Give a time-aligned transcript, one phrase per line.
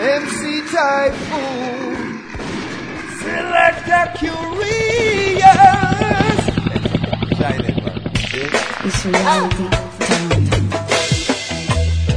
[0.00, 2.22] MC Taiyefoon,
[3.18, 5.42] Selector Kurious.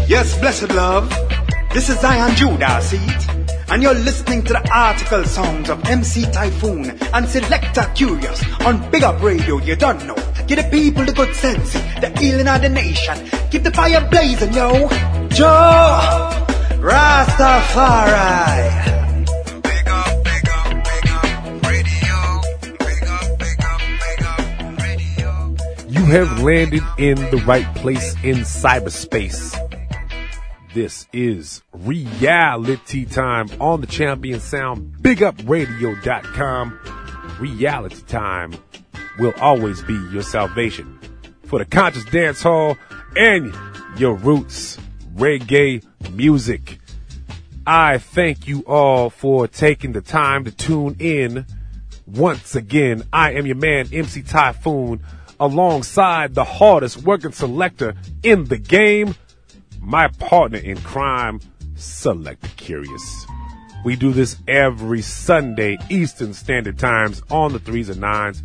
[0.08, 1.10] Yes, blessed love.
[1.74, 3.70] This is Zion Judah, see it?
[3.72, 9.02] And you're listening to the article songs of MC Taiyefoon and Selector Kurious on Big
[9.02, 9.58] Up Radio.
[9.58, 10.18] You don't know.
[10.46, 13.28] Give the people the good sense, the healing of the nation.
[13.50, 14.88] Keep the fire blazing, yo.
[15.30, 16.42] Joe
[16.82, 18.82] Rastafari.
[25.88, 29.56] You have landed in the right place in cyberspace.
[30.74, 36.80] This is reality time on the champion sound, bigupradio.com.
[37.40, 38.56] Reality time
[39.20, 40.98] will always be your salvation
[41.44, 42.76] for the conscious dance hall
[43.16, 43.54] and
[44.00, 44.80] your roots
[45.16, 46.80] reggae music.
[47.66, 51.46] I thank you all for taking the time to tune in.
[52.08, 55.02] Once again, I am your man, MC Taiyefoon,
[55.40, 59.16] alongside the hardest working selector in the game,
[59.80, 61.40] my partner in crime,
[61.76, 63.26] Selector Kurious.
[63.84, 68.44] We do this every Sunday, Eastern Standard Times on the threes and nines,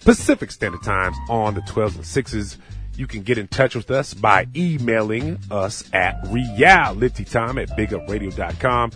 [0.00, 2.58] Pacific Standard Times on the 12s and sixes.
[2.96, 8.92] You can get in touch with us by emailing us at realitytime at bigupradio.com.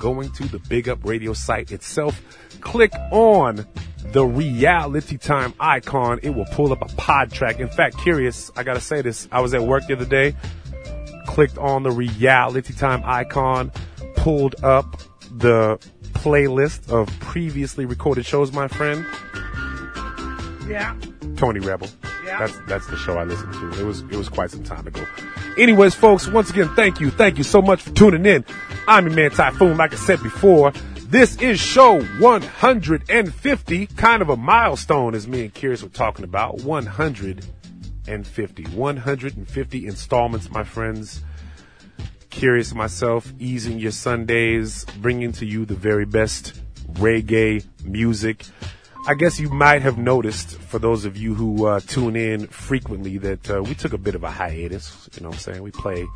[0.00, 2.20] going to the Big Up Radio site itself.
[2.62, 3.66] Click on
[4.12, 6.20] the reality time icon.
[6.22, 7.60] It will pull up a pod track.
[7.60, 9.28] In fact, Kurious, I gotta say this.
[9.30, 10.34] I was at work the other day,
[11.26, 13.70] clicked on the reality time icon,
[14.16, 14.98] pulled up
[15.30, 15.78] the
[16.12, 19.04] playlist of previously recorded shows, my friend.
[20.68, 20.96] Yeah.
[21.36, 21.88] Tony Rebel.
[22.24, 22.38] Yeah.
[22.38, 23.80] That's that's the show I listened to.
[23.80, 25.04] It was it was quite some time ago.
[25.58, 28.44] Anyways, folks, once again, thank you, thank you so much for tuning in.
[28.86, 29.76] I'm your man Taiyefoon.
[29.76, 30.72] Like I said before,
[31.12, 36.62] this is show 150, kind of a milestone, as me and Kurious were talking about.
[36.62, 41.22] 150, 150 installments, my friends.
[42.30, 46.58] Kurious myself, easing your Sundays, bringing to you the very best
[46.92, 48.46] reggae music.
[49.06, 53.18] I guess you might have noticed, for those of you who uh, tune in frequently,
[53.18, 55.10] that uh, we took a bit of a hiatus.
[55.12, 55.62] You know what I'm saying?
[55.62, 56.06] We play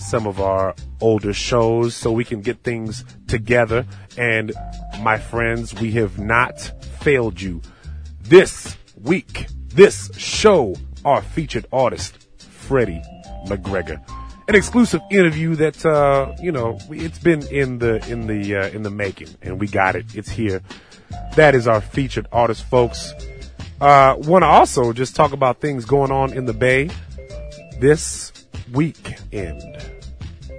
[0.00, 3.86] some of our older shows so we can get things together.
[4.16, 4.52] And
[5.00, 6.60] my friends, we have not
[7.00, 7.60] failed you.
[8.22, 10.74] This week, this show,
[11.04, 13.02] our featured artist, Freddie
[13.46, 14.00] McGregor.
[14.48, 18.82] An exclusive interview that uh, you know it's been in the in the uh, in
[18.82, 20.06] the making, and we got it.
[20.14, 20.60] It's here.
[21.36, 23.12] That is our featured artist, folks.
[23.80, 26.90] Uh, Want to also just talk about things going on in the Bay.
[27.78, 28.32] This
[28.72, 29.62] weekend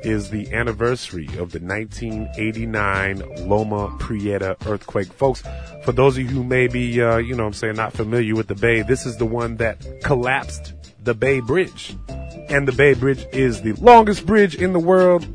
[0.03, 5.12] is the anniversary of the 1989 Loma Prieta earthquake.
[5.13, 5.44] Folks,
[5.84, 8.47] for those of you who may be, uh, you know I'm saying, not familiar with
[8.47, 10.73] the Bay, this is the one that collapsed
[11.03, 11.95] the Bay Bridge.
[12.50, 15.28] And the Bay Bridge is the longest bridge in the world.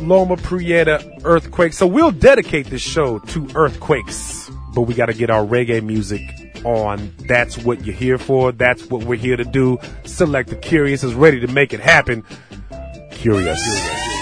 [0.00, 1.72] Loma Prieta earthquake.
[1.72, 6.22] So we'll dedicate this show to earthquakes, but we got to get our reggae music
[6.64, 7.14] on.
[7.28, 8.52] That's what you're here for.
[8.52, 9.78] That's what we're here to do.
[10.04, 12.22] Selector Kurious is ready to make it happen.
[13.12, 13.56] Kurious.
[13.58, 14.13] It's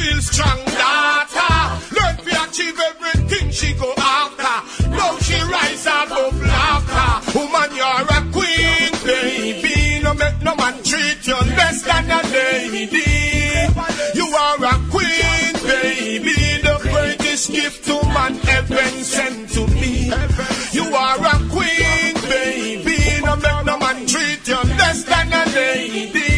[0.00, 1.54] real strong daughter.
[1.96, 4.88] Learn to achieve everything she go after.
[4.90, 7.38] Now she rise above laughter.
[7.38, 10.02] Woman, you're a queen, baby.
[10.02, 13.04] No make no man treat you less than a lady.
[14.18, 16.36] You are a queen, baby.
[16.66, 20.12] The greatest gift to man ever sent to me.
[20.72, 22.98] You are a queen, baby.
[23.24, 26.29] No make no man treat you less than a lady.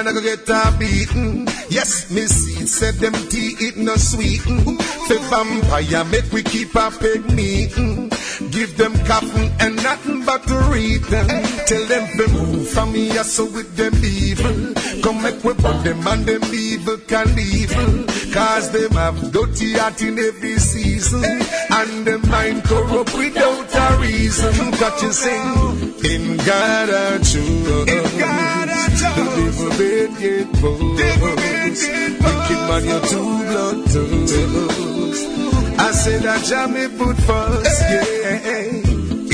[0.00, 1.46] wine I go get a beaten.
[1.68, 4.64] Yes, Missy Seed said them tea it no sweeten.
[5.08, 8.10] The vampire make we keep a pig meeting.
[8.50, 11.28] Give them cotton and nothing but to read them.
[11.28, 11.64] Hey.
[11.66, 14.74] Tell them be move from me, yes, so with them evil.
[15.02, 18.06] Come make we put them and them evil can evil.
[18.32, 21.22] Cause them have dirty heart in every season.
[21.22, 21.66] Hey.
[21.70, 24.70] And them mind corrupt without a reason.
[24.72, 28.09] Got you sing, in God are true
[29.80, 31.00] bed get boast.
[32.22, 35.24] Wicked man, you're too blood toast.
[35.78, 38.68] I said that Jah me put first, yeah.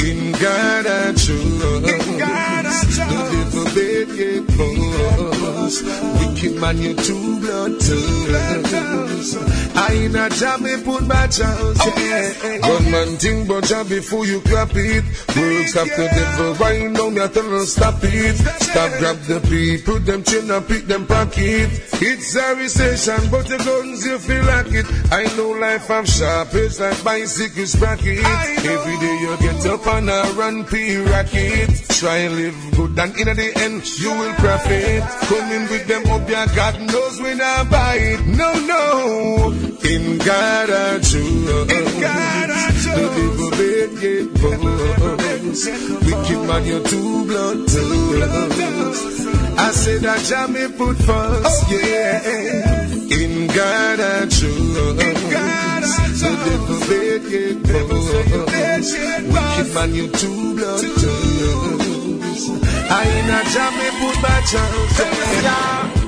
[0.06, 1.86] In God I trust.
[1.94, 3.10] In God I trust.
[3.12, 6.15] The devil bed get boast.
[6.36, 9.38] Wicked man, you're too blood toast.
[9.74, 12.58] I in a Jah me put my trust, yeah.
[12.60, 15.04] Gunman think but Jah before you clap it.
[15.34, 18.36] Works after the devil right now, me I stop it.
[18.36, 21.70] Stop grab the people, them chin and pick them pocket.
[22.02, 24.86] It's a recession, but the guns you feel like it.
[25.10, 28.24] I know life I'm sharp, it's like bicycle sprocket.
[28.24, 31.70] Every day you get up and I run P racket.
[31.96, 35.02] Try and live good and in the end you will profit.
[35.32, 38.26] Coming with them up, yeah, God knows when I buy it.
[38.26, 39.52] No, no.
[39.84, 41.14] In God I trust.
[41.14, 42.96] In God I trust.
[42.96, 45.66] The devil bed get boast.
[46.06, 48.48] Wicked man, you're too blood oh.
[48.56, 49.58] toast.
[49.58, 52.82] I said that Jah me put first, yeah.
[53.18, 54.40] In God I trust.
[56.20, 58.92] The devil bed get boast.
[59.32, 61.06] Wicked man, you too blood toast.
[61.08, 61.86] Oh.
[62.88, 64.98] I in a Jah me put my trust.
[65.42, 66.05] Yeah.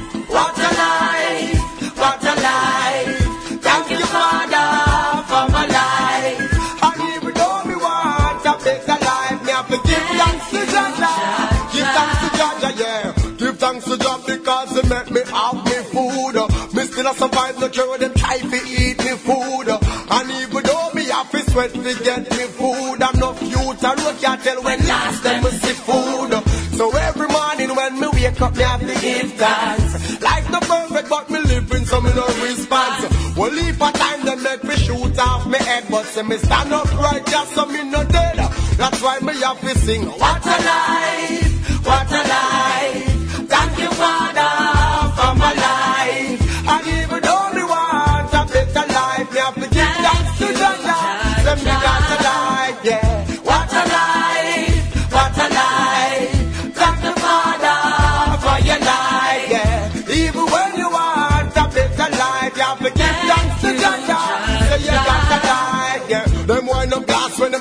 [17.09, 19.69] A survive the cure, them try to eat me food.
[19.69, 24.17] And even though me have to sweat to get me food, enough youth a road
[24.21, 26.33] can't tell when last them me see food.
[26.77, 30.21] So every morning when me wake up, me have to give thanks.
[30.21, 33.01] Life not perfect, but me living, so me no response.
[33.39, 36.75] Well, if a time they make me shoot off me head, but say me stand
[36.75, 38.37] up right, just so me no dead.
[38.77, 40.05] That's why me have to sing.
[40.05, 42.68] What a life, what a life.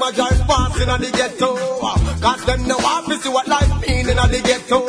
[0.07, 1.55] A drive past in the ghetto.
[2.21, 4.79] Cause them know want to see what life mean in the ghetto.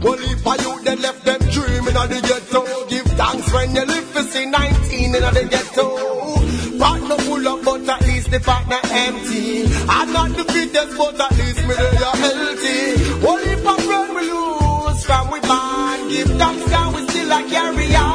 [0.00, 2.60] Well, if I you then left them dreaming in the ghetto.
[2.88, 6.78] Give thanks when you live to see 19 in the ghetto.
[6.78, 9.64] Partner full up, but at least the partner empty.
[9.88, 13.24] I'm not the fittest, but at least me they are healthy.
[13.24, 17.40] Well, if a friend we lose from we bond, give thanks and we still a
[17.50, 18.05] carry on,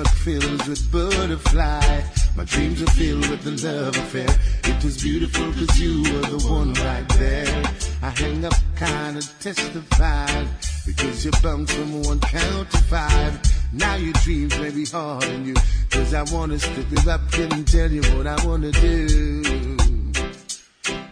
[0.00, 2.02] stomach fills with butterfly.
[2.36, 4.28] My dreams are filled with the love affair.
[4.64, 7.62] It was beautiful cause you were the one right there.
[8.02, 10.48] I hang up kind of testified
[10.86, 13.40] because you bounced from one count to five.
[13.72, 15.54] Now your dreams may be hard on you
[15.90, 19.42] cause I wanna stick it up and tell you what I wanna do.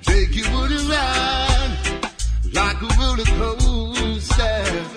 [0.02, 1.78] Take you on a ride
[2.52, 4.88] like a roller coaster.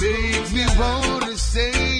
[0.00, 1.93] Makes me wanna say,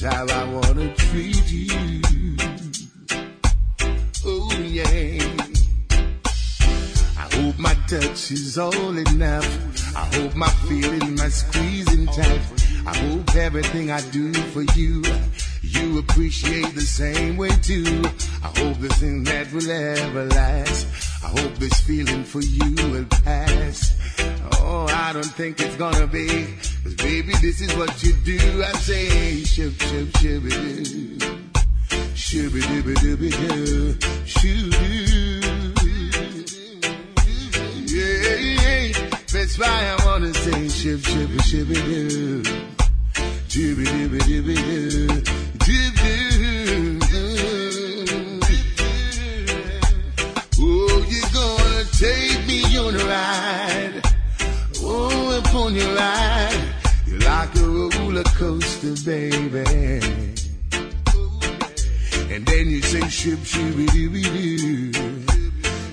[0.00, 2.07] how I wanna treat you.
[4.78, 5.18] Yeah.
[7.18, 9.44] I hope my touch is all enough.
[9.96, 12.40] I hope my feeling, my squeezing tight.
[12.86, 15.02] I hope everything I do for you,
[15.62, 18.04] you appreciate the same way too.
[18.44, 20.86] I hope the thing that will ever last.
[21.24, 23.96] I hope this feeling for you will pass.
[24.60, 26.54] Oh, I don't think it's gonna be.
[26.84, 28.62] Cause baby, this is what you do.
[28.62, 31.37] I say, shib, shibby doo.
[32.18, 33.96] Shibby dibby dibby doo.
[34.26, 34.70] Shoo
[37.86, 39.10] Yeah, yeah.
[39.32, 42.42] That's why I wanna say, shib, shibby, shibby doo.
[43.48, 45.06] Jibby dibby dibby doo.
[45.64, 45.94] Jib
[50.60, 54.02] Oh, you're gonna take me on a ride.
[54.82, 56.64] Oh, upon your ride.
[57.06, 59.87] You're like a roller coaster, baby.
[62.58, 64.90] And you say, shib, shibby, dibby, doo.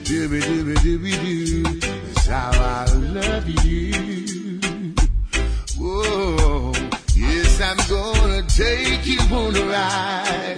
[0.03, 1.79] Dibby, dibby, dibby, doo.
[1.79, 4.95] That's how I love you.
[5.77, 6.71] Whoa,
[7.15, 10.57] yes, I'm gonna take you on a ride.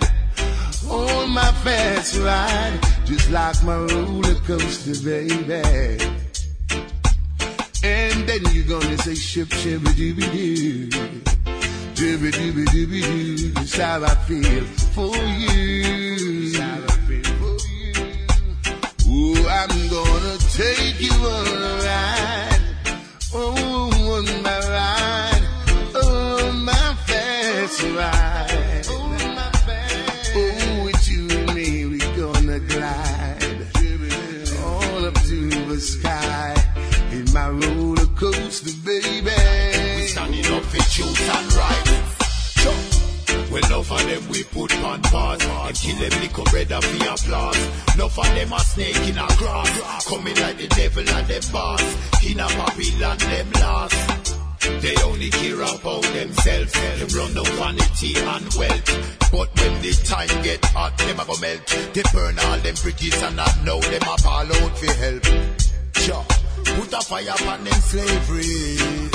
[0.90, 5.62] On my fast ride, just like my roller coaster, baby.
[7.84, 11.37] And then you're gonna say, shib, shibby, dibby, doo.
[11.98, 13.50] Dibby, dibby, dibby, doo.
[13.54, 16.52] That's how I feel for you.
[16.52, 17.94] That's how I feel for you.
[19.10, 22.62] Ooh, I'm gonna take you on a ride.
[23.34, 25.46] Oh, on my ride.
[25.96, 28.86] Oh, my fast ride.
[28.90, 33.68] Oh, with you and me, we gonna glide.
[34.64, 36.54] All up to the sky.
[37.12, 39.32] In my roller coaster, baby.
[39.98, 41.57] We standing up for truth
[43.78, 47.96] and enough of them we put on pause And kill them little brother for applause
[47.96, 52.26] Enough of them a snake in a grass Coming like the devil and them boss
[52.26, 54.34] In a Babylon them lost
[54.82, 56.74] they only care about themselves.
[56.74, 59.30] Them run on vanity and wealth.
[59.32, 61.66] But when the time get hot, them a go melt.
[61.94, 65.24] They burn all them bridges and I know them a fall out for help.
[65.96, 66.26] Sure.
[66.76, 69.07] Put a fire upon them slavery.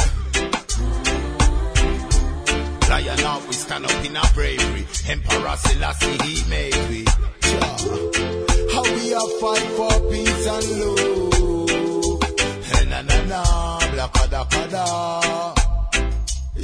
[2.92, 2.98] We
[3.54, 4.86] stand up in a bravery.
[5.08, 7.06] Emperor Selassie he made we.
[7.40, 7.62] Sure.
[8.70, 12.22] How we a fight for peace and love.
[12.66, 13.42] Hey, na na na,
[13.92, 14.84] blakada kada.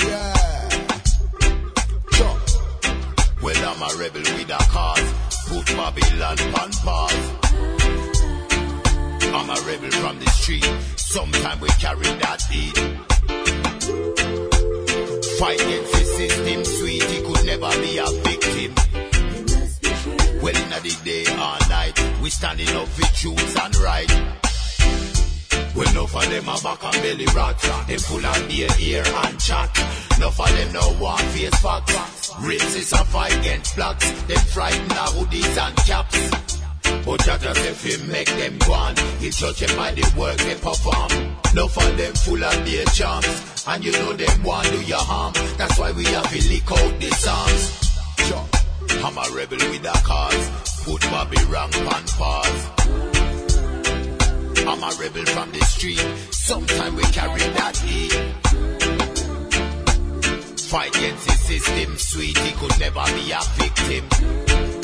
[0.04, 0.34] Yeah.
[3.40, 5.10] Well, I'm a rebel with a cause.
[5.48, 7.28] Put Babylon on pause.
[9.32, 10.68] I'm a rebel from the street.
[10.96, 12.76] Sometime we carry that heat.
[15.38, 17.02] Fight against the system, sweet.
[17.04, 18.74] He could never be a victim.
[20.42, 24.10] Well, in the day or night, we standing up for truth and right.
[25.76, 27.60] Well, enough of them are back and belly rot.
[27.86, 29.70] Them full of beer, ear and chat.
[30.16, 32.30] Enough of them no one face facts.
[32.42, 34.10] Racists a fight against blacks.
[34.22, 36.57] Them frighten our hoodies and caps.
[36.88, 38.58] Oh, but Jaja if he make them
[39.20, 41.36] he judge them by the work they perform.
[41.54, 45.32] No of them full of their charms, and you know them want do you harm.
[45.56, 47.88] That's why we have to lick out the songs.
[48.26, 48.46] Sure.
[49.04, 50.50] I'm a rebel with a cause,
[50.84, 52.70] put Bobby rank on pause.
[54.66, 58.12] I'm a rebel from the street, sometime we carry that heat.
[60.68, 64.77] Fight against the system, sweet, he could never be a victim.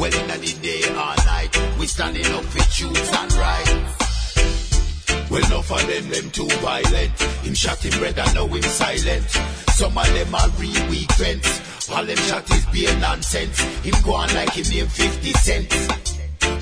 [0.00, 5.30] Well, in the day or night, we standing up for truth and right.
[5.30, 7.20] Well, enough of them, them too violent.
[7.44, 9.28] Him shot him brother, now him silent.
[9.76, 11.60] Some of them are real weak friends.
[11.92, 13.60] All them shot is beer nonsense.
[13.84, 15.88] Him go on like him name 50 cents.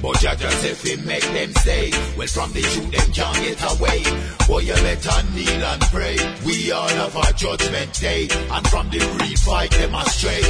[0.03, 4.03] But Jaja if he make them stay Well from the shoot them can't get away
[4.47, 8.99] Boy you better kneel and pray We all have a judgment day And from the
[8.99, 10.43] real fight them astray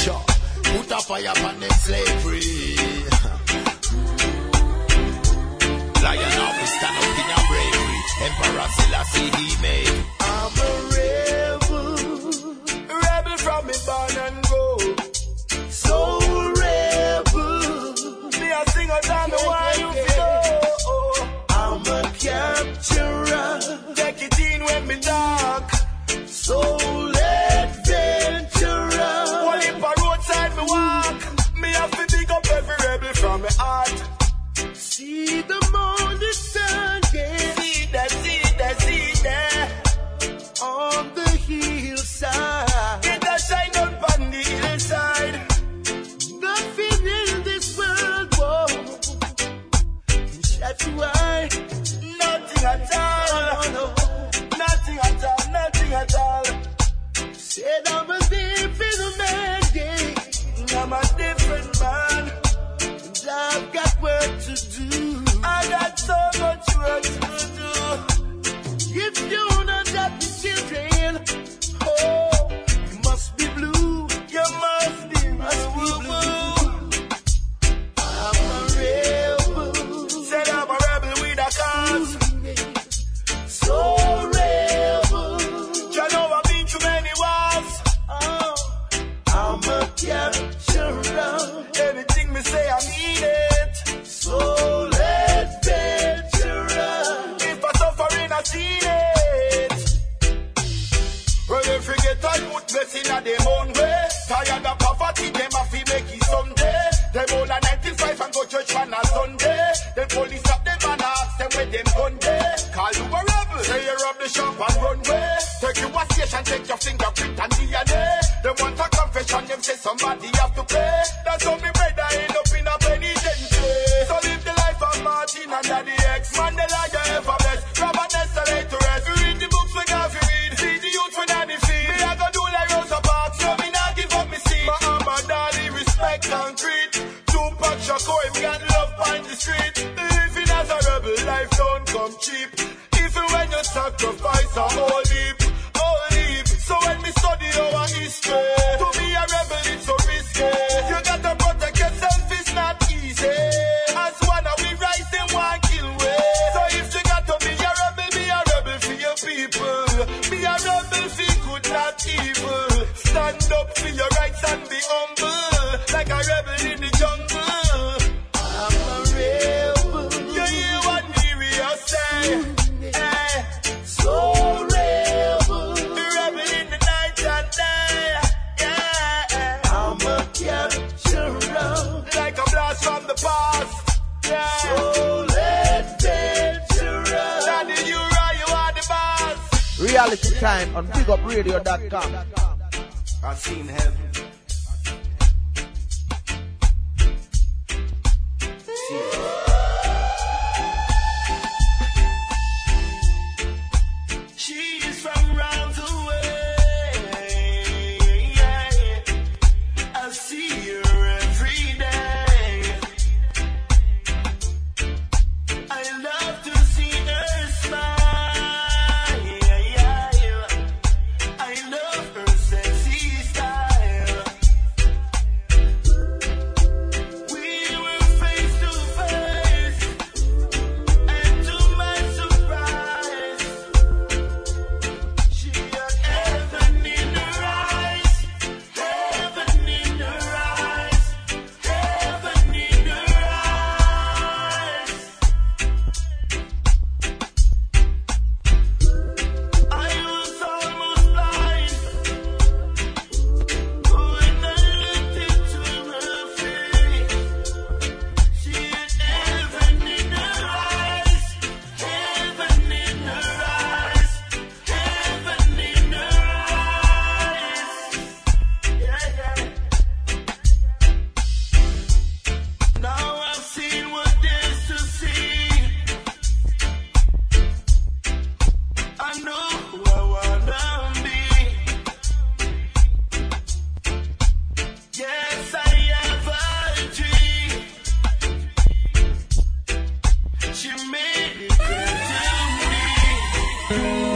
[0.00, 0.37] Sure
[0.76, 2.76] Put a fire upon them slavery.
[6.02, 8.00] Lion we stand up in a bravery.
[8.26, 10.97] Emperor Selassie he made.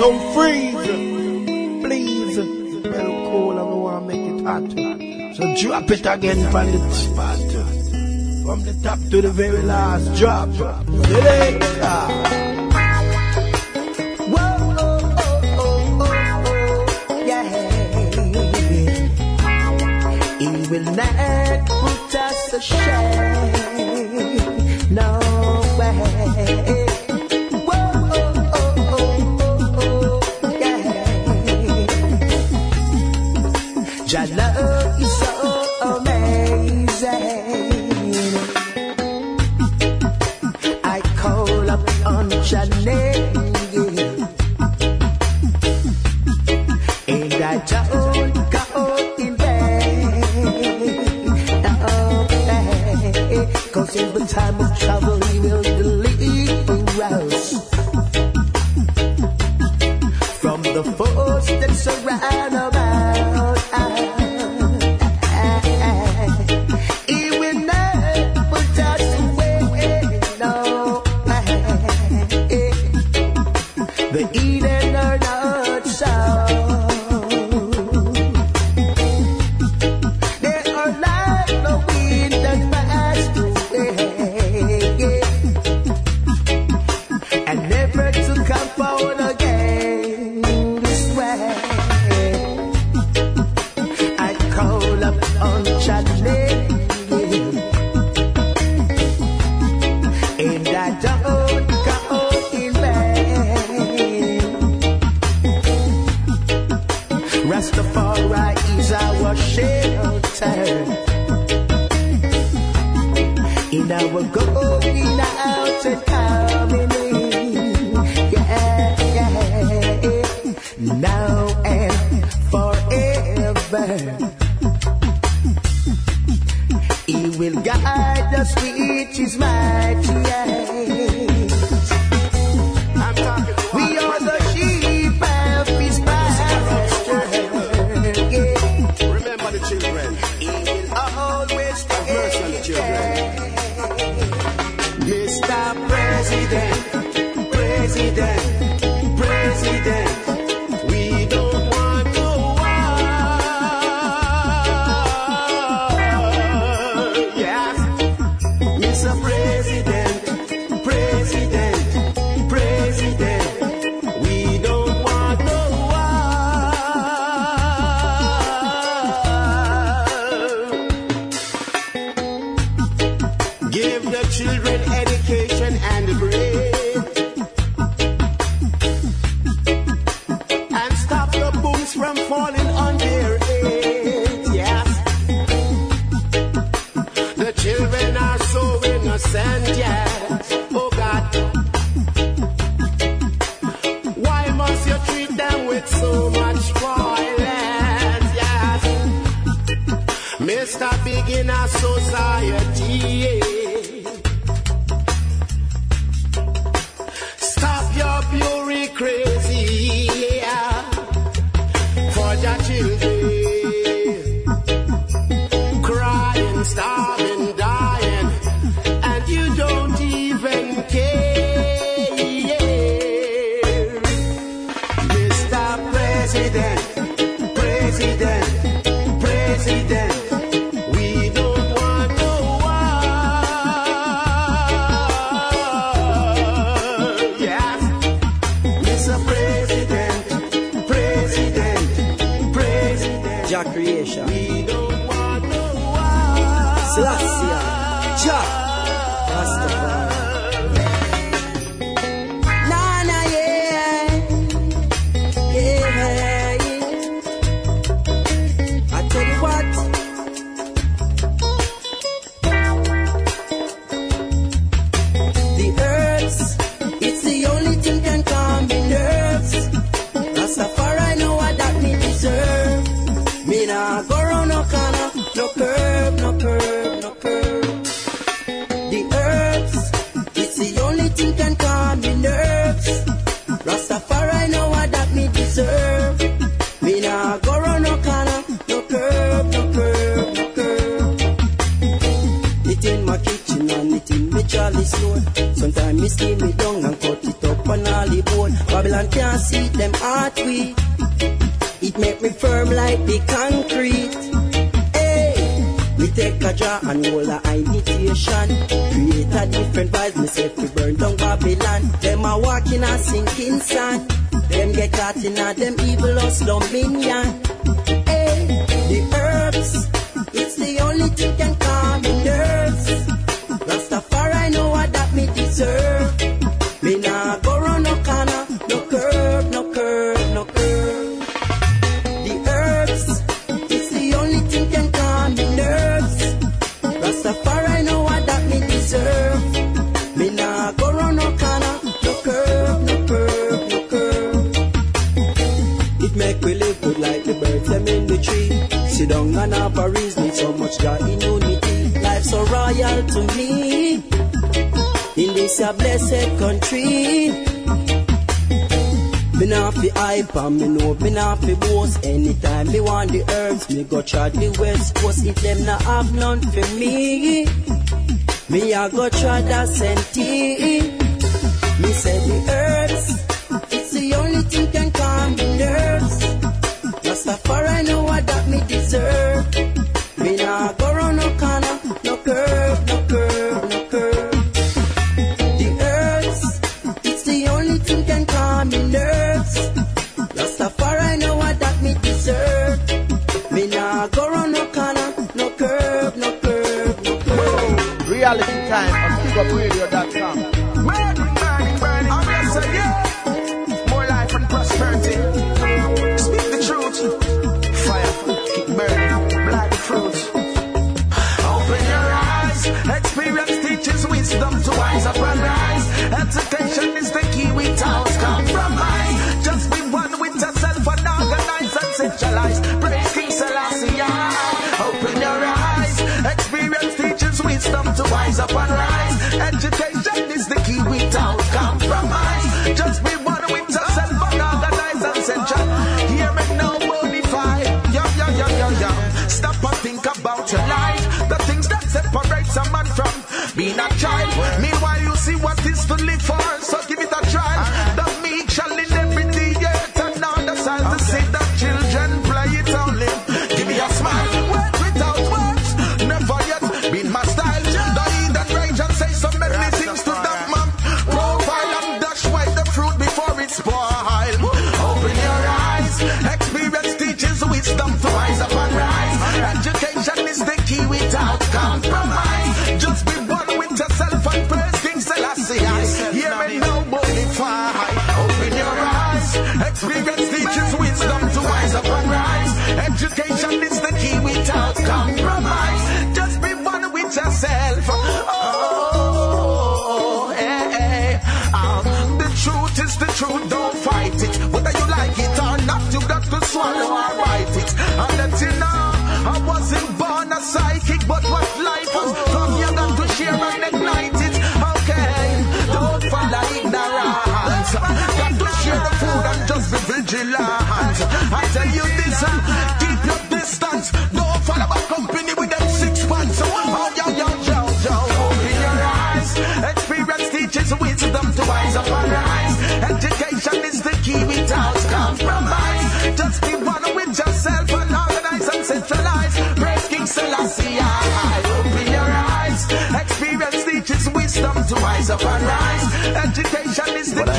[0.03, 0.75] Don't freeze.
[1.87, 2.37] Please.
[2.37, 3.53] Well, cool.
[3.53, 4.67] I don't want to make it hot.
[5.37, 7.39] So drop it again from the spot.
[8.43, 10.53] From the top to the very last drop.
[10.57, 10.89] Selector.
[20.69, 22.59] will not put us to.
[24.91, 25.21] No
[25.79, 26.82] way.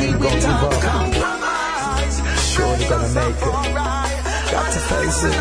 [0.04, 0.74] ain't gonna give up.
[2.52, 3.56] Surely gonna make it.
[4.54, 5.36] Got to face it.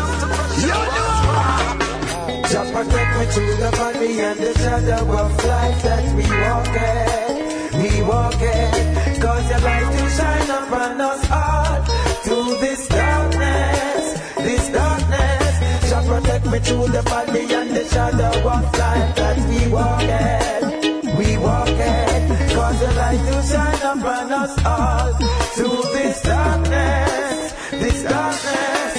[0.63, 1.13] You know.
[2.53, 7.81] Just protect me through the body and the shadow of life that we walk in.
[7.81, 9.21] We walk in.
[9.21, 11.83] Cause your light to shine upon us all.
[12.25, 14.05] Through this darkness,
[14.37, 15.89] this darkness.
[15.89, 21.17] Just protect me through the body and the shadow of life that we walk in.
[21.17, 22.22] We walk in.
[22.73, 25.13] Cause the light to shine upon us all.
[25.57, 28.92] To this darkness, this darkness.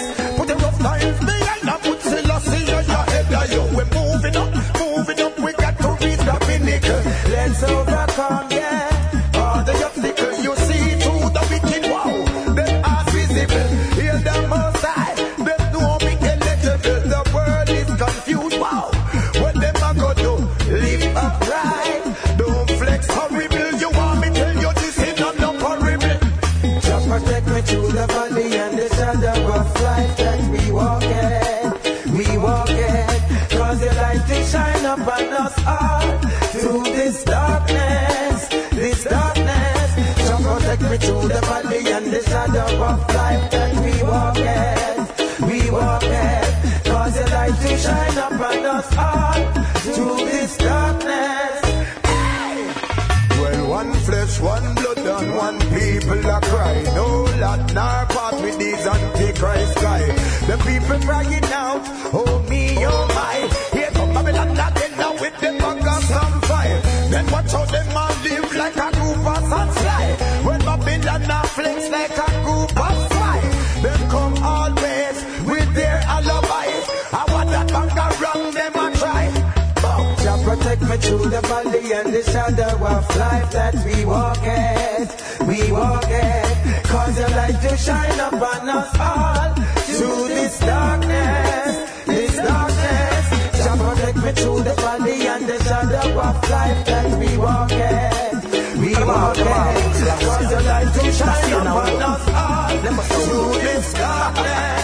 [81.93, 85.09] and the shadow of life that we walk at,
[85.47, 86.85] we walk at.
[86.85, 89.55] Cause the light to shine upon us all
[89.85, 93.25] through this darkness, this darkness.
[93.63, 98.45] Shall protect me through the valley and the shadow of life that we walk at.
[98.79, 100.21] We walk at.
[100.21, 102.79] Cause your light to shine upon us all
[103.25, 104.84] through this darkness.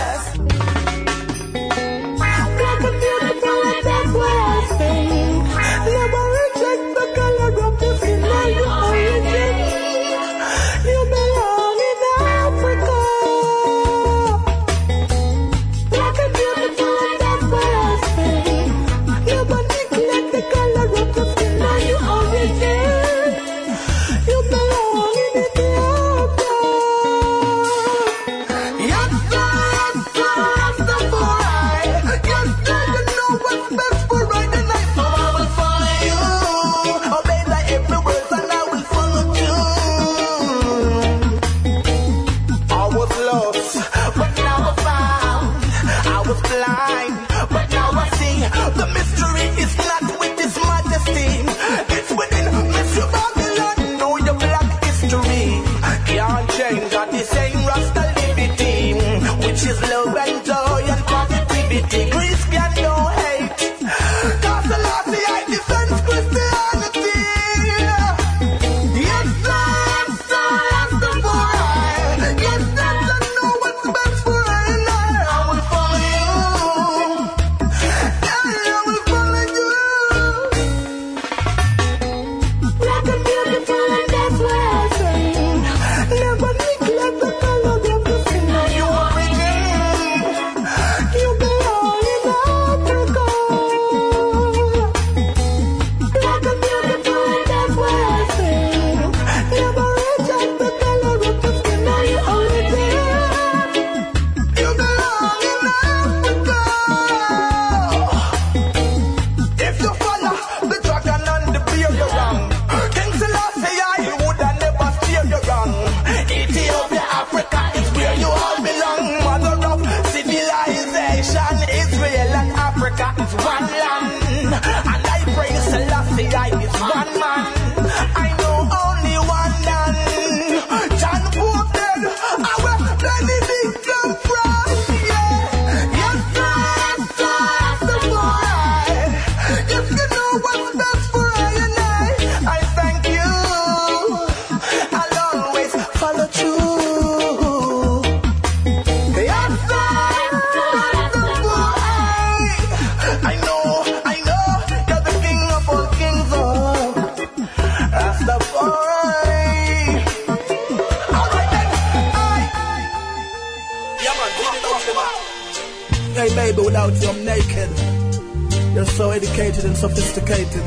[169.64, 170.64] And sophisticated.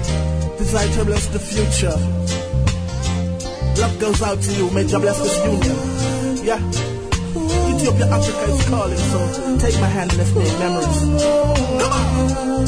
[0.58, 1.98] Desire to bless the future.
[3.82, 4.70] Love goes out to you.
[4.72, 5.78] May God bless this union.
[6.46, 6.60] Yeah.
[7.74, 11.00] Ethiopia, Africa is calling, so take my hand and let's make memories.
[11.82, 12.66] Come on.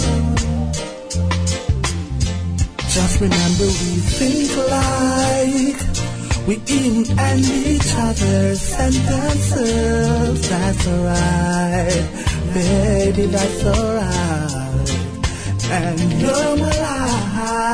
[2.96, 5.80] Just remember we think like
[6.48, 10.50] we in and each other's sentences.
[10.50, 12.06] That's alright,
[12.54, 14.25] baby, that's alright.
[15.68, 15.99] And
[16.59, 16.72] my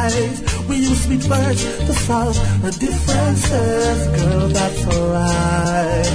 [0.08, 0.68] life.
[0.70, 4.08] We use sweet words to solve our differences.
[4.18, 6.08] Girl, that's alright.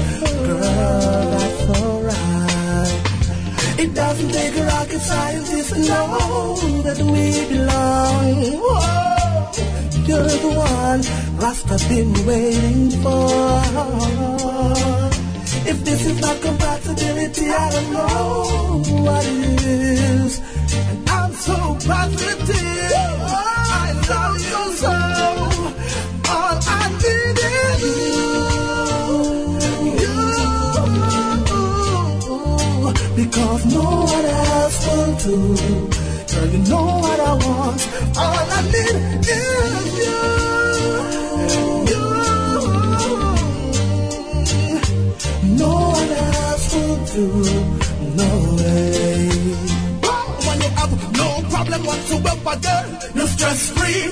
[0.46, 0.60] Girl,
[1.36, 3.78] that's alright.
[3.78, 8.34] It doesn't take a rocket scientist to know that we belong.
[8.64, 9.50] Whoa,
[10.06, 11.02] you're the one
[11.38, 13.52] Rasta's been waiting for.
[15.68, 20.45] If this is not compatibility, I don't know what it is.
[35.26, 35.88] Will.
[36.30, 37.80] Girl, you know what I want.
[38.16, 38.96] All I need
[39.26, 40.18] is you.
[41.90, 42.04] You.
[45.56, 47.26] No one else will do.
[48.20, 49.28] No way.
[50.46, 54.02] When you have no problem whatsoever, girl, you're stress free.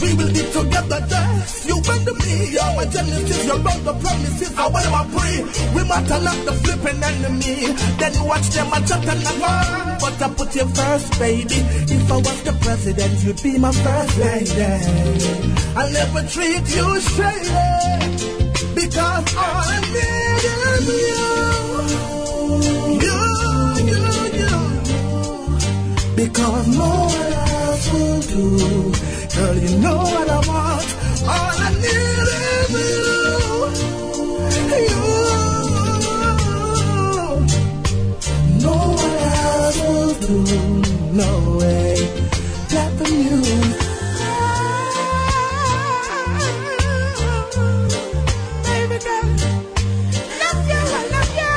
[0.00, 1.34] We will be together, girl.
[1.68, 2.34] You and me,
[2.76, 4.52] my genesis, you're all the promises.
[4.56, 5.36] I my pray.
[5.74, 7.72] We matter not the flipping enemy.
[7.98, 9.83] Then you watch them a chat and one.
[10.00, 11.60] But I put you first, baby.
[11.96, 14.62] If I was the president, you'd be my first lady.
[15.76, 17.50] I'll never treat you straight.
[18.74, 21.24] Because all I need is you.
[23.04, 23.18] You,
[23.90, 24.02] you,
[24.40, 24.54] you.
[26.16, 28.44] Because no one else will do.
[29.34, 30.88] Girl, you know what I want.
[31.22, 33.04] All I need is you.
[34.88, 35.23] You.
[40.26, 41.96] No way.
[42.72, 43.76] Let the music.
[48.64, 49.28] Baby girl,
[50.40, 51.56] love you, I love you.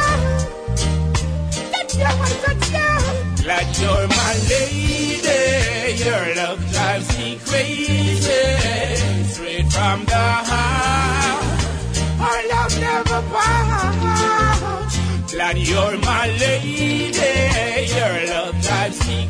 [1.98, 2.10] You, I
[2.76, 2.92] you.
[3.44, 6.04] Glad you're my lady.
[6.04, 8.44] Your love drives me crazy.
[9.32, 11.44] Straight from the heart.
[12.20, 14.96] Our love never parts.
[15.32, 16.87] Glad you're my lady.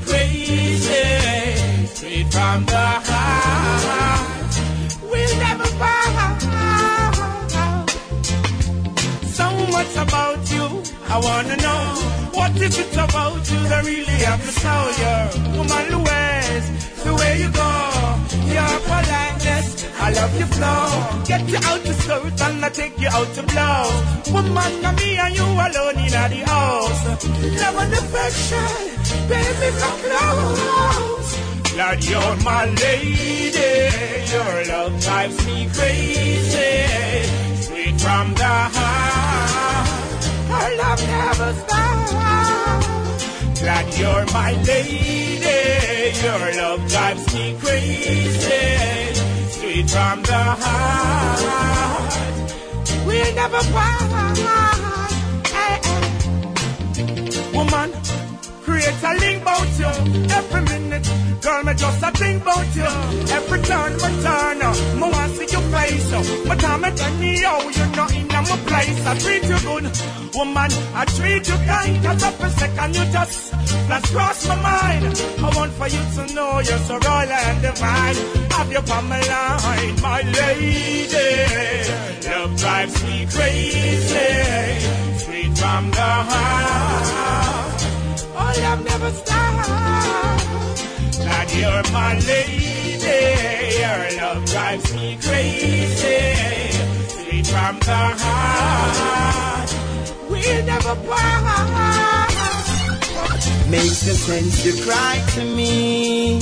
[0.06, 1.06] Crazy.
[1.88, 4.54] Straight from the heart.
[5.04, 6.42] We'll never part.
[9.38, 10.66] So much about you,
[11.08, 11.84] I wanna know.
[12.38, 15.58] What is it about you that really have to show you?
[15.58, 16.66] Woman, ways,
[17.04, 17.72] the way you go,
[18.56, 21.24] your politeness, I love your flow.
[21.26, 23.86] Get you out the skirt and I take you out to blow.
[24.34, 27.06] Woman, me and you alone in the house.
[27.62, 28.97] Love and affection,
[29.30, 31.32] baby, come close.
[31.74, 33.74] Glad you're my lady.
[34.32, 36.74] Your love drives me crazy.
[37.62, 39.88] Sweet from the heart.
[40.50, 42.12] Our love never stops.
[43.62, 45.58] Glad you're my lady.
[46.24, 48.66] Your love drives me crazy.
[49.50, 52.14] Sweet from the heart.
[53.06, 54.38] We'll never part.
[55.54, 55.98] Eh, eh.
[57.54, 57.90] Woman,
[58.88, 59.92] create a link about you
[60.32, 61.08] every minute.
[61.42, 62.92] Girl, me just a think about you.
[63.36, 64.60] Every turn, my turn,
[65.00, 66.48] me want see your face.
[66.48, 69.06] My time, me tell me how you know in my place.
[69.06, 69.86] I treat you good,
[70.36, 70.72] woman.
[70.96, 72.04] I treat you kind.
[72.04, 73.54] Cause up a second, you just
[73.88, 75.04] flash cross my mind.
[75.40, 78.16] I want for you to know you're so royal and divine.
[78.52, 81.28] Have you on my line, my lady.
[82.28, 84.28] Love drives me crazy.
[85.18, 87.57] Straight from the heart.
[88.58, 89.68] Oh, love never stops.
[91.18, 93.78] Glad you're my lady.
[93.78, 96.74] Your love drives me crazy.
[97.08, 99.70] Straight from the heart.
[100.30, 101.38] We'll never part.
[103.70, 106.40] Makes no sense you cry to me.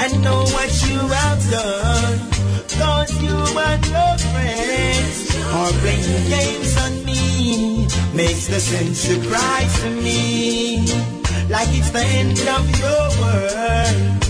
[0.00, 2.18] I know what you have done.
[2.78, 7.03] Cause you and your friends are playing games on
[8.14, 10.86] Makes no sense you cry to me.
[11.48, 14.24] Like it's the end of your world.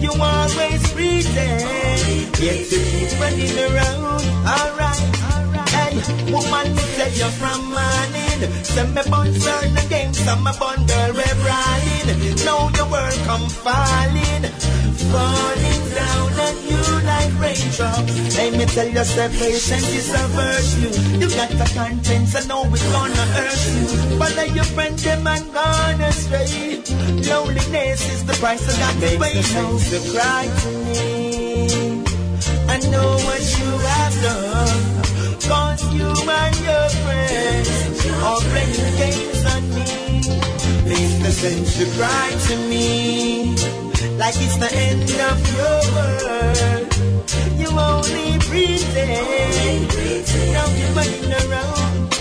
[0.00, 4.22] You always pretend, yet you keep running around.
[4.46, 5.00] Alright,
[5.68, 5.94] hey,
[6.32, 8.64] woman, me tell you're from morning.
[8.64, 12.06] Send me bun certain games, some me bun girl we brawling.
[12.44, 14.44] Now your world come falling,
[15.12, 16.29] falling down you
[17.40, 18.36] raindrops.
[18.36, 20.92] Let me tell you, say patience is a virtue.
[21.20, 24.18] You got the contents, I know it's gonna hurt you.
[24.18, 26.82] But let your friend them and gone astray.
[27.28, 29.40] Loneliness is the price I got to pay.
[29.40, 32.02] To cry to me.
[32.68, 35.00] I know what you have done.
[35.48, 39.88] Cause you and your friends are playing games on me.
[40.88, 43.89] Makes no sense to cry to me.
[44.00, 46.88] Like it's the end of your world.
[47.60, 49.88] You only pretend.
[50.52, 52.14] Now you're running around.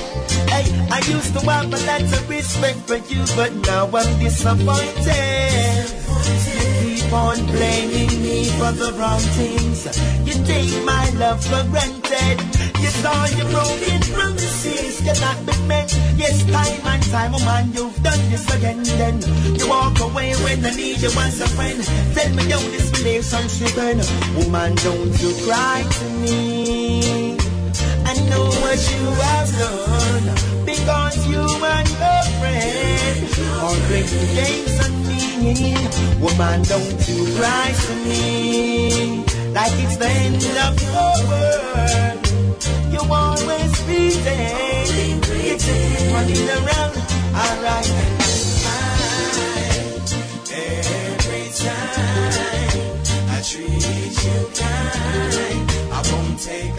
[0.49, 5.98] Hey, I used to have a lot of respect for you, but now I'm disappointed.
[6.81, 9.85] Keep on blaming me for the wrong things.
[10.27, 12.37] You take my love for granted.
[12.81, 15.91] You saw your broken promises cannot be met.
[16.17, 18.83] Yes, time and time, oh man, you've done this again.
[18.83, 19.21] Then
[19.57, 21.81] you walk away when I need you as a friend.
[22.15, 24.01] Tell me how this relationship end.
[24.37, 27.18] Woman, don't you cry to me.
[28.29, 30.27] Know what you have done
[30.65, 33.19] because you and your friend
[33.65, 35.75] are playing games on me.
[36.21, 39.23] Woman, don't you cry to me
[39.53, 42.19] like it's the end of your world.
[42.93, 44.59] You always pretend
[45.59, 46.95] keep running around.
[47.33, 47.89] Alright.
[50.51, 52.99] Every time
[53.29, 56.78] I treat you kind, I won't take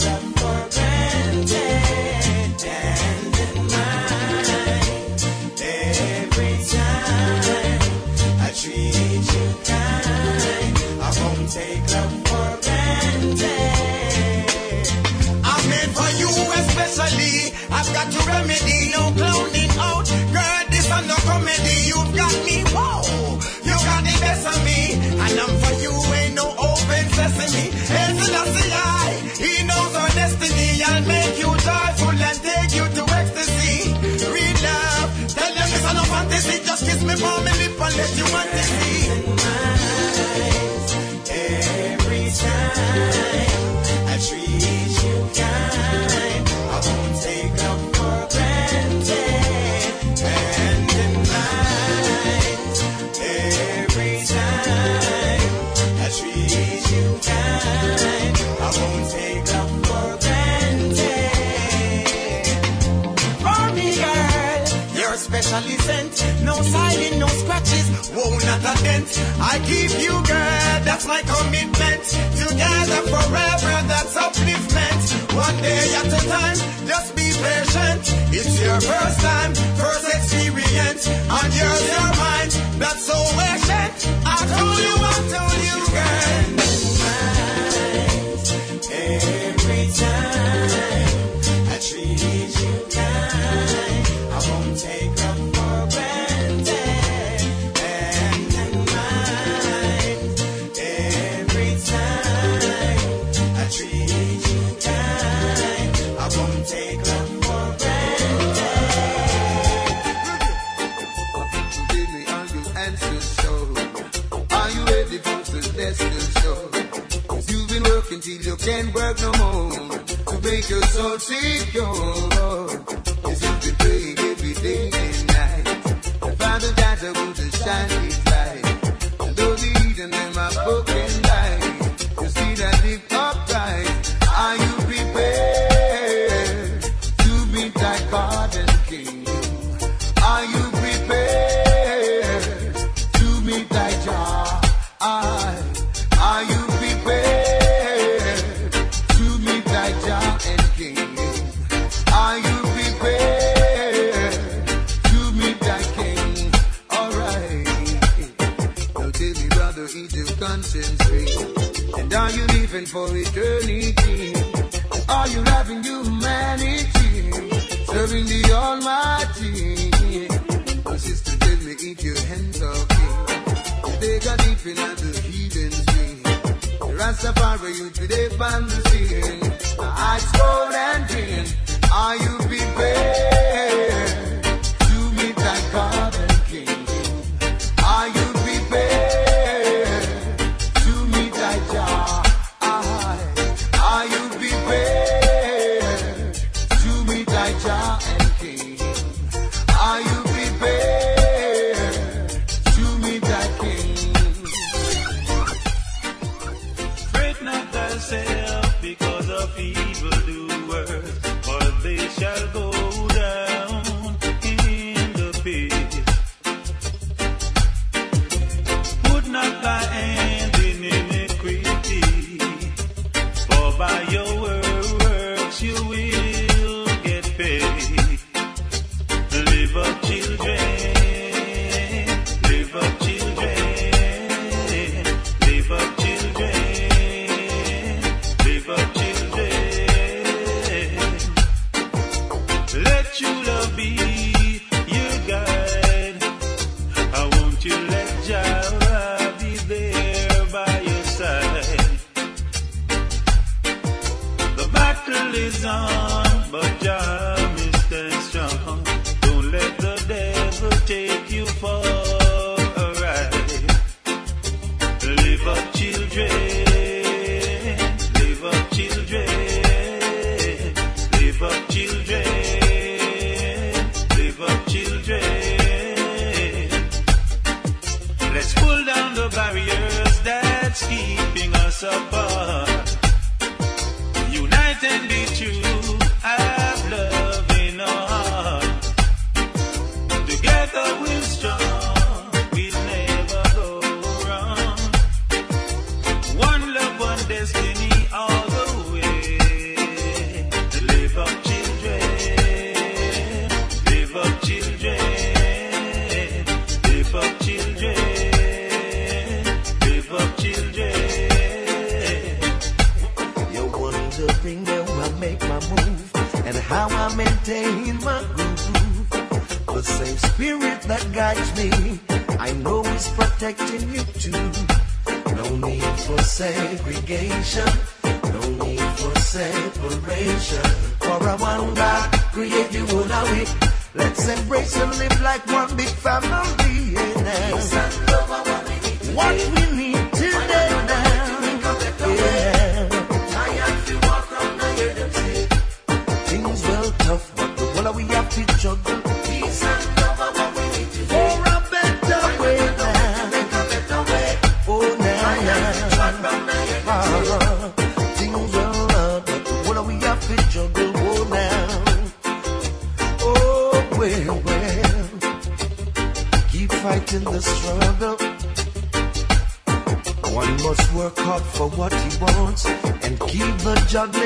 [65.68, 66.14] you're sent.
[66.44, 69.08] No signing, no scratches, whoa, not a dent.
[69.40, 72.04] I keep you, girl, that's my commitment.
[72.38, 75.02] Together forever, that's upliftment.
[75.34, 78.04] One day at a time, just be patient.
[78.32, 82.50] It's your first time, first experience, and yours, your mind,
[82.80, 83.96] that's so ancient.
[84.26, 85.49] I told you, I told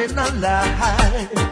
[0.09, 1.35] juggling alive.
[1.35, 1.44] Never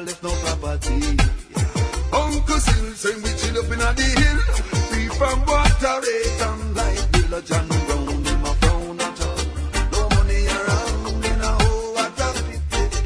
[0.00, 1.02] Never left no property.
[2.12, 4.40] Uncle Sil say we chill up in a the hill,
[4.88, 7.08] free from water, rate and light.
[7.12, 9.42] Bill John Brown, him a frown at all.
[9.92, 12.28] No money around in a whole what a
[12.72, 13.02] pity.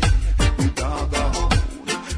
[0.58, 1.60] We dog a hound,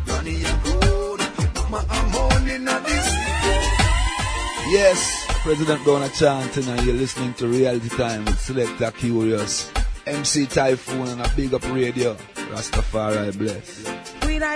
[0.04, 1.18] Granny grown,
[1.54, 4.72] mama a mourning at the city.
[4.76, 9.70] Yes, President Donna chanting and you're listening to Reality Time with Selector Kurious,
[10.06, 12.14] MC Taiyefoon and a big up radio.
[12.52, 13.95] Rastafari bless.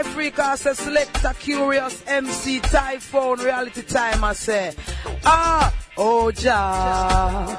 [0.02, 4.74] Says Selector Kurious MC Taiyefoon reality time I say.
[5.26, 7.56] Ah, oh ja.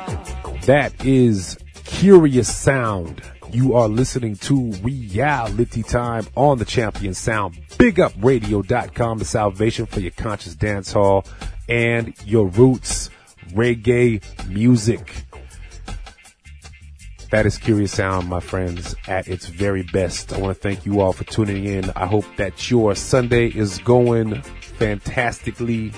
[0.65, 3.21] That is Kurious Sound.
[3.51, 7.59] You are listening to Reality Time on the Champion Sound.
[7.77, 11.25] Big up BigUpRadio.com, the salvation for your conscious dance hall
[11.69, 13.11] and your roots
[13.53, 15.25] reggae music.
[17.31, 20.33] That is Kurious Sound, my friends, at its very best.
[20.33, 21.89] I want to thank you all for tuning in.
[21.91, 25.93] I hope that your Sunday is going fantastically.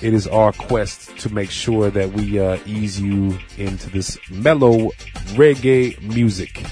[0.00, 4.92] It is our quest to make sure that we uh, ease you into this mellow
[5.34, 6.66] reggae music.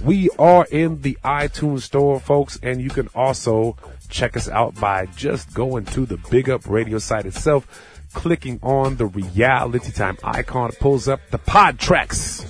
[0.02, 3.76] We are in the iTunes store, folks, and you can also
[4.11, 7.66] check us out by just going to the Big Up Radio site itself,
[8.12, 10.70] clicking on the Reality Time icon.
[10.70, 12.44] It pulls up the pod tracks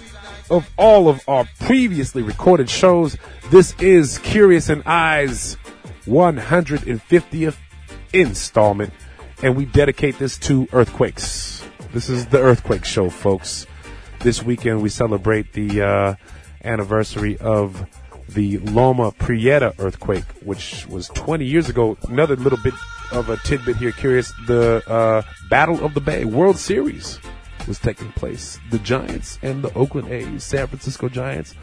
[0.50, 3.16] of all of our previously recorded shows.
[3.50, 5.56] This is Kurious and Eyes
[6.06, 7.56] 150th
[8.12, 8.92] installment,
[9.42, 11.64] and we dedicate this to earthquakes.
[11.92, 13.66] This is the earthquake show, folks.
[14.20, 16.14] This weekend we celebrate the uh,
[16.64, 17.86] anniversary of
[18.34, 21.96] the Loma Prieta earthquake, which was 20 years ago.
[22.08, 22.74] Another little bit
[23.12, 24.32] of a tidbit here, Kurious.
[24.46, 27.18] The uh, Battle of the Bay World Series
[27.66, 28.58] was taking place.
[28.70, 31.54] The Giants and the Oakland A's, San Francisco Giants,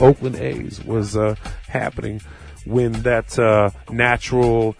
[0.00, 1.34] Oakland A's was uh,
[1.68, 2.20] happening
[2.64, 4.76] when that uh, natural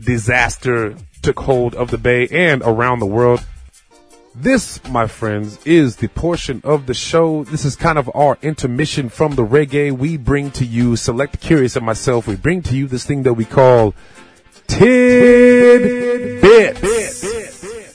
[0.00, 3.44] disaster took hold of the Bay and around the world.
[4.34, 7.44] This, my friends, is the portion of the show.
[7.44, 9.90] This is kind of our intermission from the reggae.
[9.90, 13.34] We bring to you, Selector Kurious and myself, we bring to you this thing that
[13.34, 13.94] we call
[14.68, 16.04] Tidbits.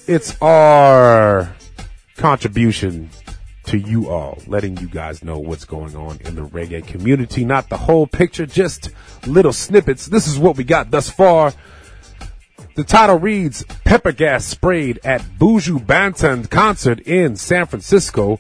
[0.10, 1.56] It's our
[2.18, 3.10] contribution
[3.66, 7.46] to you all, letting you guys know what's going on in the reggae community.
[7.46, 8.90] Not the whole picture, just
[9.26, 10.08] little snippets.
[10.08, 11.54] This is what we got thus far.
[12.76, 18.40] The title reads Pepper Gas Sprayed at Buju Banton Concert in San Francisco.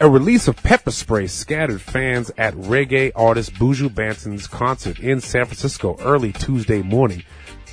[0.00, 5.44] A release of pepper spray scattered fans at reggae artist Buju Banton's concert in San
[5.44, 7.22] Francisco early Tuesday morning.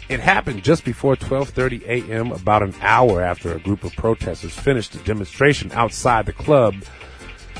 [0.09, 4.93] It happened just before 12:30 a.m., about an hour after a group of protesters finished
[4.93, 6.75] a demonstration outside the club.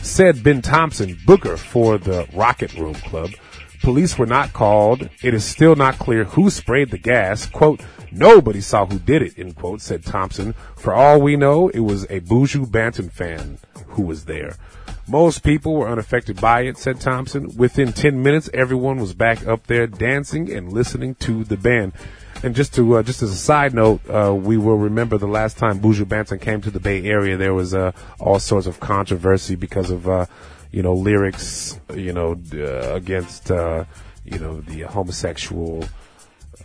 [0.03, 3.31] Said Ben Thompson, booker for the Rocket Room Club.
[3.83, 5.09] Police were not called.
[5.21, 7.45] It is still not clear who sprayed the gas.
[7.45, 7.81] Quote,
[8.13, 10.53] nobody saw who did it, end quote, said Thompson.
[10.77, 13.57] For all we know, it was a Buju Banton fan
[13.87, 14.55] who was there.
[15.05, 17.57] Most people were unaffected by it, said Thompson.
[17.57, 21.91] Within 10 minutes, everyone was back up there dancing and listening to the band.
[22.41, 25.57] And just to, uh, just as a side note, uh, we will remember the last
[25.57, 29.55] time Buju Banton came to the Bay Area, there was, uh, all sorts of controversy
[29.55, 30.25] because of, uh,
[30.73, 33.85] you know, lyrics, you know, uh, against, uh,
[34.25, 35.85] you know, the homosexual,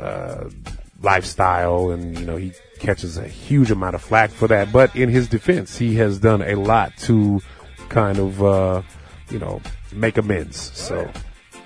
[0.00, 0.48] uh,
[1.02, 4.72] lifestyle and, you know, he catches a huge amount of flack for that.
[4.72, 7.42] But in his defense, he has done a lot to
[7.90, 8.82] kind of, uh,
[9.30, 9.60] you know,
[9.92, 10.56] make amends.
[10.74, 11.08] So,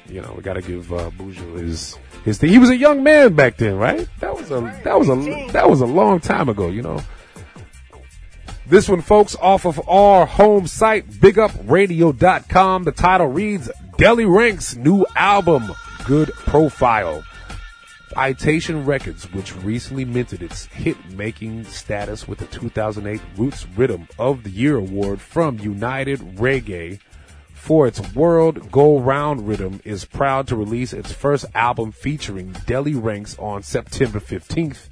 [0.08, 2.50] you know, we gotta give, uh, Buju his, his thing.
[2.50, 4.08] He was a young man back then, right?
[4.18, 7.00] That was a, that was a, that was a long time ago, you know.
[8.66, 12.84] This one, folks, off of our home site, bigupradio.com.
[12.84, 15.72] The title reads Delly Ranx' new album,
[16.04, 17.24] Good Profile.
[18.12, 24.50] Itation Records, which recently minted its hit-making status with the 2008 Roots Rhythm of the
[24.50, 27.00] Year award from United Reggae
[27.52, 33.00] for its World Go Round rhythm, is proud to release its first album featuring Delly
[33.00, 34.88] Ranx on September 15th.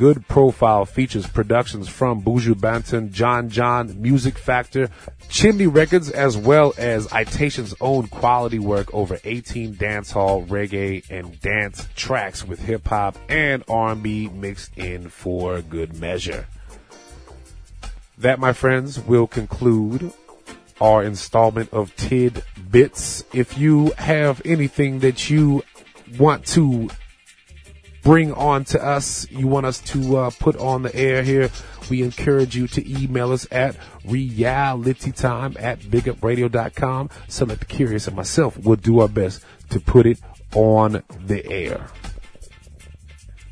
[0.00, 4.88] Good Profile features productions from Buju Banton, John John, Music Factor,
[5.28, 11.86] Chimney Records, as well as Itation's own quality work over 18 dancehall, reggae, and dance
[11.96, 16.46] tracks with hip hop and R&B mixed in for good measure.
[18.16, 20.14] That, my friends, will conclude
[20.80, 23.22] our installment of Tid Bits.
[23.34, 25.62] If you have anything that you
[26.18, 26.88] want to
[28.02, 31.50] bring on to us, you want us to uh, put on the air here,
[31.90, 37.10] we encourage you to email us at realitytime at bigupradio.com.
[37.28, 40.20] Selector Kurious and myself will do our best to put it
[40.54, 41.88] on the air.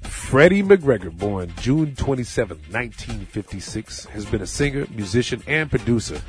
[0.03, 6.21] Freddie McGregor, born June 27, 1956, has been a singer, musician, and producer.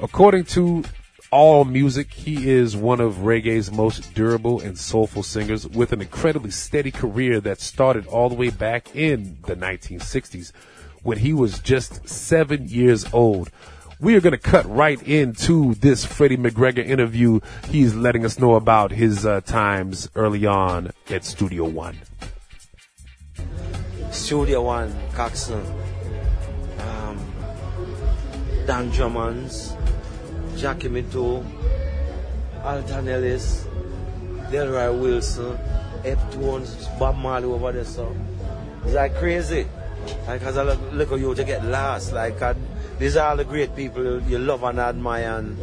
[0.00, 0.82] According to
[1.34, 6.52] All Music, he is one of reggae's most durable and soulful singers with an incredibly
[6.52, 10.52] steady career that started all the way back in the 1960s
[11.02, 13.50] when he was just seven years old.
[13.98, 17.40] We are going to cut right into this Freddie McGregor interview.
[17.68, 21.98] He's letting us know about his uh, times early on at Studio One.
[24.12, 25.66] Studio One, Coxsone,
[26.78, 27.18] um,
[28.68, 29.74] Don Drummonds,
[30.56, 31.44] Jackie Mittoo,
[32.62, 33.66] Alton Ellis,
[34.50, 35.58] Delroy Wilson,
[36.04, 38.14] Ep Tones, Bob Marley over there, so
[38.84, 39.66] it's like crazy.
[40.26, 42.54] Like, as I look, look at you to get lost, like, uh,
[42.98, 45.58] these are all the great people you, love and admire, and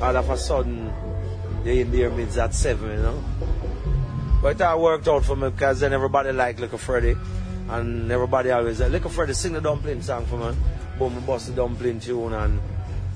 [0.00, 0.92] all of a sudden,
[1.64, 3.24] you're in their midst at seven, you know.
[4.40, 7.16] But that worked out for me because then everybody liked Little Freddie.
[7.68, 10.56] And everybody always said, Little Freddie, sing the dumpling song for me.
[10.98, 12.60] Boom, I bust the dumpling tune and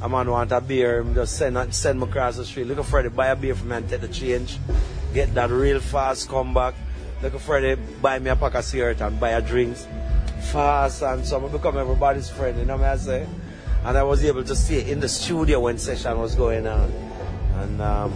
[0.02, 2.66] a man want a beer, him just send, send me across the street.
[2.66, 4.58] Little Freddie, buy a beer for me and take the change.
[5.14, 6.74] Get that real fast, come back.
[7.22, 9.86] Little Freddie, buy me a pack of cigarette and buy a drinks.
[10.50, 13.26] Fast and so I become everybody's friend, you know what I say?
[13.84, 16.90] And I was able to stay in the studio when session was going on.
[17.58, 18.12] And um,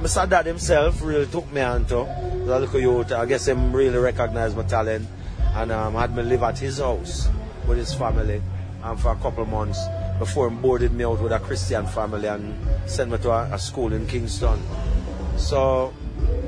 [0.00, 0.28] Mr.
[0.28, 2.00] Dodd himself really took me on to.
[2.00, 5.06] I look youth, I guess him really recognized my talent
[5.54, 7.28] and um, had me live at his house
[7.68, 8.42] with his family
[8.82, 9.78] um, for a couple months
[10.18, 12.54] before he boarded me out with a Christian family and
[12.86, 14.60] sent me to a, a school in Kingston.
[15.36, 15.92] So,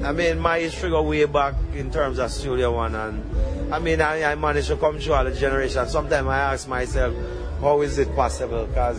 [0.03, 4.01] I mean, my history go way back in terms of Studio One, and I mean,
[4.01, 5.91] I, I managed to come through all the generations.
[5.91, 7.15] Sometimes I ask myself,
[7.61, 8.67] how is it possible?
[8.67, 8.99] Because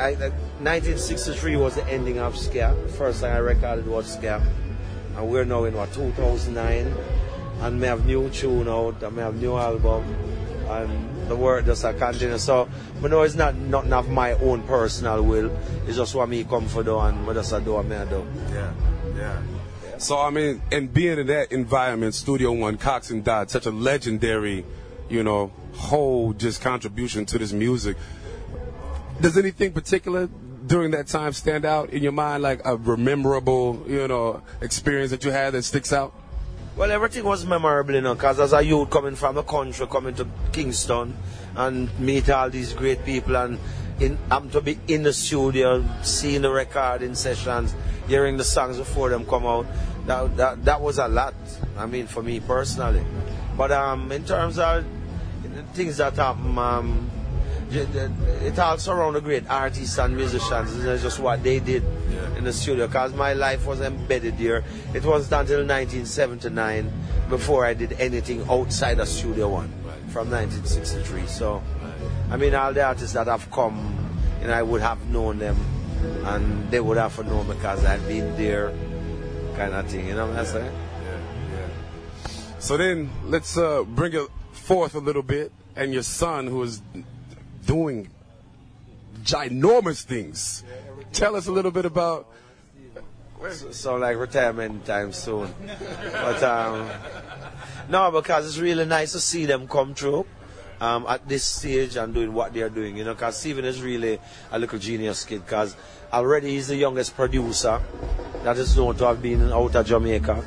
[0.00, 2.74] 1963 was the ending of Ska.
[2.96, 4.42] First thing I recorded was Ska.
[5.16, 6.94] And we're now in what, 2009?
[7.60, 10.04] And we have new tune out, and we have new album,
[10.70, 12.38] and the work just a continue.
[12.38, 12.68] So,
[13.02, 15.50] I know it's not nothing of my own personal will.
[15.86, 18.04] It's just what me come for do, and I just a do what me I
[18.04, 18.26] do.
[18.52, 18.72] Yeah,
[19.16, 19.42] yeah.
[19.98, 24.64] So I mean, and being in that environment, Studio One, Coxsone Dodd, such a legendary,
[25.10, 27.98] you know, whole just contribution to this music.
[29.20, 30.28] Does anything particular
[30.66, 35.24] during that time stand out in your mind, like a memorable, you know, experience that
[35.24, 36.14] you had that sticks out?
[36.80, 40.14] Well, everything was memorable, you know, because as a youth coming from the country, coming
[40.14, 41.14] to Kingston
[41.54, 43.58] and meet all these great people and
[43.98, 47.74] in, I'm to be in the studio, seeing the recording sessions,
[48.08, 49.66] hearing the songs before them come out.
[50.06, 51.34] That, that, that was a lot,
[51.76, 53.04] I mean, for me personally.
[53.58, 54.86] But um, in terms of
[55.74, 57.10] things that happen, um,
[57.72, 60.84] it all surround the great artists and musicians.
[60.84, 61.84] It's just what they did
[62.36, 62.86] in the studio.
[62.86, 64.64] Because my life was embedded here.
[64.94, 66.92] It wasn't until 1979
[67.28, 69.68] before I did anything outside of Studio One
[70.08, 71.26] from 1963.
[71.26, 71.62] So,
[72.30, 73.96] I mean, all the artists that have come,
[74.40, 75.56] you know, I would have known them,
[76.24, 78.70] and they would have known me because I've been there,
[79.56, 80.08] kind of thing.
[80.08, 80.72] You know what I'm saying?
[82.58, 86.82] So then let's uh, bring it forth a little bit, and your son, who is
[87.66, 88.08] doing
[89.22, 90.64] ginormous things.
[91.12, 92.26] Tell us a little bit about.
[93.52, 95.52] So, so like retirement time soon.
[96.12, 96.88] But um,
[97.88, 100.26] no, because it's really nice to see them come through
[100.80, 102.96] um, at this stage and doing what they're doing.
[102.96, 104.20] You know, because Stephen is really
[104.52, 105.44] a little genius kid.
[105.44, 105.74] Because
[106.12, 107.80] already he's the youngest producer
[108.44, 110.44] that is known to have been out of Jamaica.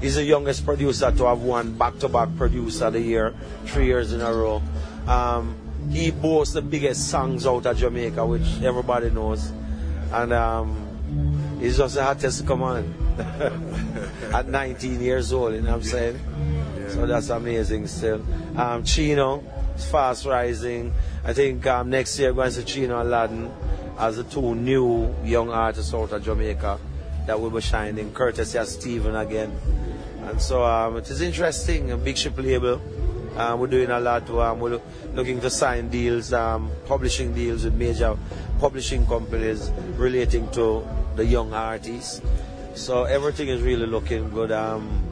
[0.00, 3.34] He's the youngest producer to have won back-to-back producer of the year,
[3.64, 4.60] three years in a row.
[5.06, 5.56] Um,
[5.90, 9.52] he boasts the biggest songs out of Jamaica, which everybody knows.
[10.12, 10.84] And um,
[11.64, 12.94] He's just the hottest to come on.
[14.34, 16.20] At 19 years old, you know what I'm saying?
[16.88, 18.22] So that's amazing still.
[18.54, 19.42] Um, Chino
[19.74, 20.92] is fast rising.
[21.24, 23.50] I think um, next year we're going to see Chino Aladdin
[23.98, 26.78] as the two new young artists out of Jamaica
[27.26, 29.56] that will be shining, courtesy of Stephen again.
[30.24, 32.78] And so um, it is interesting, a big ship label.
[33.36, 34.28] Um, we're doing a lot.
[34.30, 34.80] Um, we're
[35.14, 38.16] looking to sign deals, um, publishing deals with major
[38.60, 42.22] publishing companies relating to the young artists.
[42.74, 44.52] So everything is really looking good.
[44.52, 45.02] Um,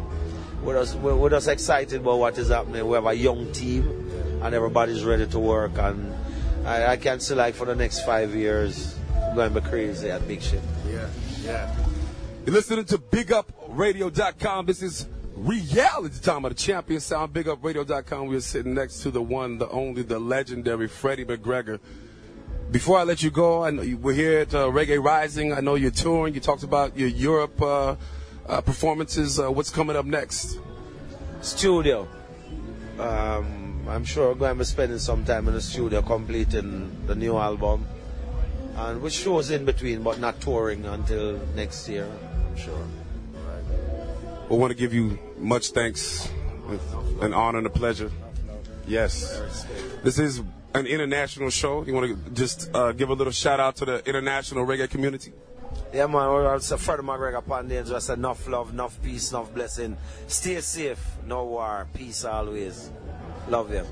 [0.62, 2.86] we're, just, we're, just excited about what is happening.
[2.86, 4.10] We have a young team,
[4.42, 5.72] and everybody's ready to work.
[5.78, 6.14] And
[6.64, 8.96] I, I can see, like, for the next five years,
[9.34, 10.62] going to be crazy at Big Ship.
[10.88, 11.08] Yeah,
[11.42, 11.74] yeah.
[12.46, 14.66] You're listening to BigUpRadio.com.
[14.66, 15.06] This is
[15.36, 17.32] reality time of the champion sound.
[17.32, 18.26] BigUpRadio.com.
[18.26, 21.80] We're sitting next to the one, the only, the legendary Freddie McGregor.
[22.70, 25.52] Before I let you go, I know you we're here at uh, Reggae Rising.
[25.52, 26.34] I know you're touring.
[26.34, 27.96] You talked about your Europe uh,
[28.48, 29.38] uh, performances.
[29.38, 30.58] Uh, what's coming up next?
[31.42, 32.08] Studio.
[32.98, 37.14] Um, I'm sure we're going to be spending some time in the studio completing the
[37.14, 37.86] new album.
[38.74, 42.08] And with shows in between, but not touring until next year,
[42.48, 42.86] I'm sure.
[44.52, 46.30] We want to give you much thanks,
[47.22, 48.10] an honor and a pleasure.
[48.86, 49.64] Yes.
[50.04, 50.42] This is
[50.74, 51.86] an international show.
[51.86, 55.32] You want to just uh, give a little shout out to the international reggae community?
[55.94, 59.96] Yeah, man, we're also Freddie McGregor upon the just enough love, enough peace, enough blessing.
[60.26, 62.90] Stay safe, no war, peace always.
[63.48, 63.86] Love you.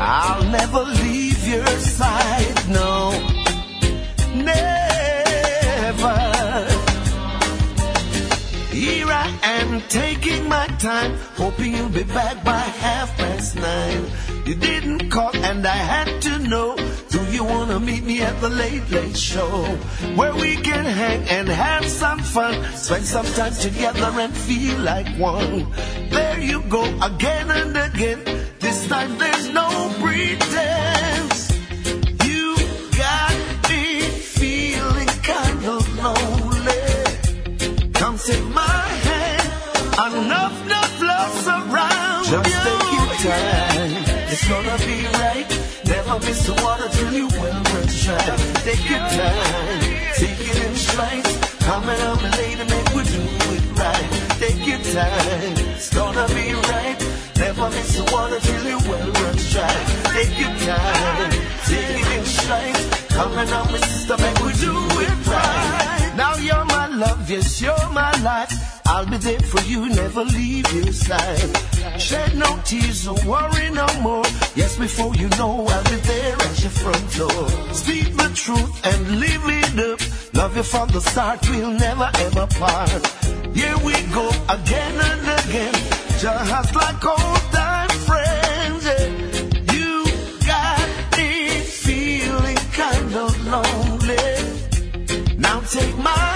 [0.00, 3.12] I'll never leave your side, no,
[4.34, 4.58] never.
[8.72, 14.31] Here I am taking my time, hoping you'll be back by half past nine.
[14.44, 16.76] You didn't call and I had to know.
[17.10, 19.64] Do you wanna meet me at the late late show?
[20.16, 25.06] Where we can hang and have some fun, spend some time together and feel like
[25.16, 25.66] one.
[26.10, 28.20] There you go again and again.
[28.58, 29.68] This time there's no
[30.02, 31.38] pretense.
[32.26, 32.56] You
[32.98, 33.34] got
[33.70, 34.00] me
[34.40, 37.92] feeling kind of lonely.
[37.94, 39.48] Come take my hand.
[40.14, 42.60] Enough, enough love surround Just you.
[42.66, 43.71] take your time.
[44.32, 45.46] It's gonna be right.
[45.84, 48.16] Never miss the water till you well worth try.
[48.64, 49.80] Take your time.
[50.16, 51.24] Take it in stride.
[51.60, 53.22] Coming up lady, make we do
[53.52, 54.08] it right.
[54.40, 55.52] Take your time.
[55.76, 56.96] It's gonna be right.
[57.36, 59.68] Never miss the water till you well worth try.
[60.16, 61.32] Take your time.
[61.68, 62.80] Take it in stride.
[63.10, 64.72] Coming up with sister, make we do
[65.04, 66.14] it right.
[66.16, 66.71] Now you're
[67.02, 68.52] love, yes, you're my life.
[68.86, 71.52] I'll be there for you, never leave your side.
[71.98, 74.26] Shed no tears, don't worry no more.
[74.60, 77.44] Yes, before you know, I'll be there at your front door.
[77.82, 80.00] Speak the truth and live it up.
[80.40, 83.02] Love you from the start, we'll never ever part.
[83.58, 84.26] Here we go
[84.56, 85.76] again and again,
[86.22, 88.84] just like old time friends.
[88.90, 89.74] yeah.
[89.76, 89.92] You
[90.52, 90.86] got
[91.18, 91.32] me
[91.84, 94.28] feeling kind of lonely.
[95.44, 96.31] Now take my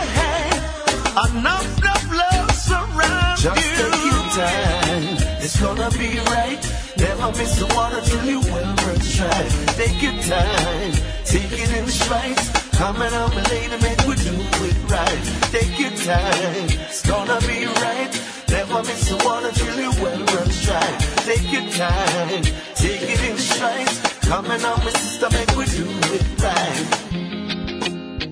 [3.37, 5.05] Just take your time,
[5.45, 6.63] it's gonna be right.
[6.97, 9.43] Never miss the water till you worth try.
[9.77, 10.93] Take your time,
[11.25, 12.39] take it in stride.
[12.73, 14.35] Coming up later, make we do
[14.69, 15.25] it right.
[15.53, 18.13] Take your time, it's gonna be right.
[18.49, 20.25] Never miss the water till you well
[20.65, 20.89] try.
[21.29, 22.43] Take your time,
[22.75, 23.89] take it in stride.
[24.23, 25.85] Coming up with sister, make we do
[26.17, 26.87] it right.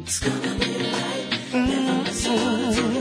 [0.01, 1.29] It's gonna be right.
[1.53, 2.94] Never miss Uh-huh.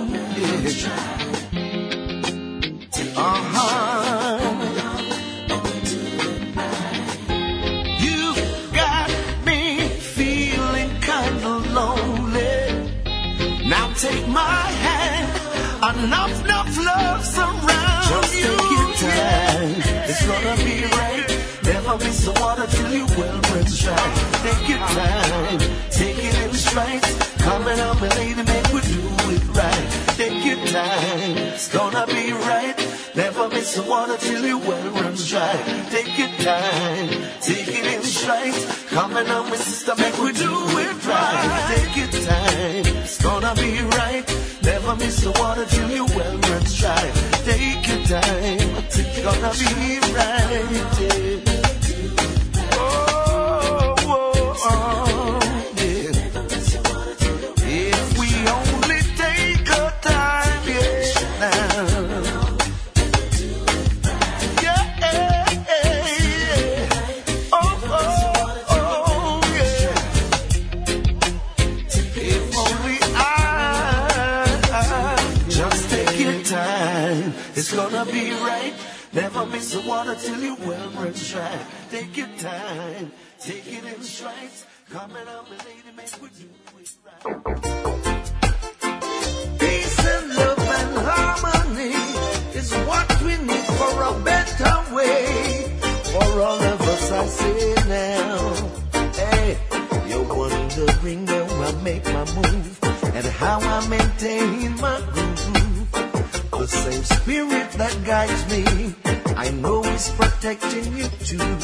[24.44, 25.60] Take your time.
[25.90, 27.02] Take it in stride.
[27.40, 29.04] Coming up and help me, lady, make we do
[29.36, 29.88] it right.
[30.18, 31.38] Take your time.
[31.54, 32.76] It's gonna be right.
[33.16, 35.56] Never miss the water till your well runs dry.
[35.92, 37.10] Take your time.
[37.40, 38.54] Take it in stride.
[38.90, 40.52] Coming up with sister, make we do
[40.86, 41.76] it right.
[41.76, 42.86] Take your time.
[43.04, 44.26] It's gonna be right.
[44.62, 47.12] Never miss the water till your well runs dry.
[47.46, 48.70] Take your time.
[48.92, 51.48] It's gonna be right.
[51.56, 51.63] yeah.
[79.34, 81.66] Never miss the water till you well run dry.
[81.90, 84.68] Take your time, take it in strides.
[84.92, 86.46] Coming up, lady, make we do
[86.78, 87.24] it right.
[89.60, 91.96] Peace and love and harmony
[92.54, 95.80] is what we need for a better way.
[96.12, 98.54] For all of us, I say now.
[99.14, 99.58] Hey,
[100.10, 105.43] you're wondering where I make my move and how I maintain my groove.
[106.60, 108.64] The same spirit that guides me,
[109.36, 111.58] I know is protecting you too.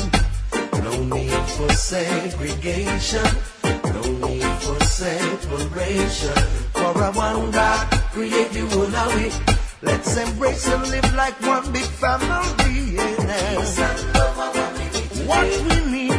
[0.83, 3.27] No need for segregation,
[3.63, 6.35] no need for separation.
[6.73, 9.59] For a one God create the of it.
[9.83, 12.95] Let's embrace and live like one big family.
[12.95, 13.55] Yeah,
[15.29, 16.18] what we need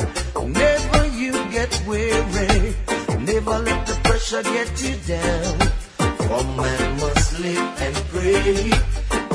[0.35, 2.75] Never you get weary,
[3.19, 5.59] never let the pressure get you down.
[6.27, 8.71] For man must live and pray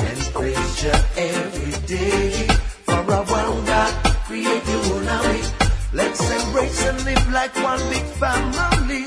[0.07, 2.47] and praise Jah every day.
[2.85, 3.93] For a one God
[4.25, 5.53] create you whole of.
[5.93, 9.05] Let's embrace and live like one big family.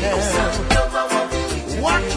[0.00, 0.70] Yeah.
[1.80, 2.09] What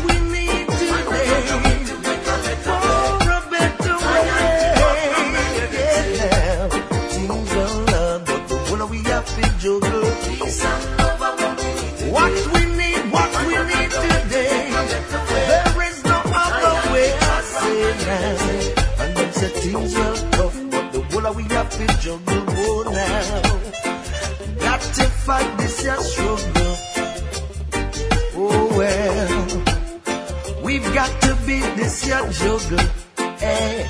[31.59, 32.80] got to beat this your juggle.
[33.17, 33.85] Eh, hey.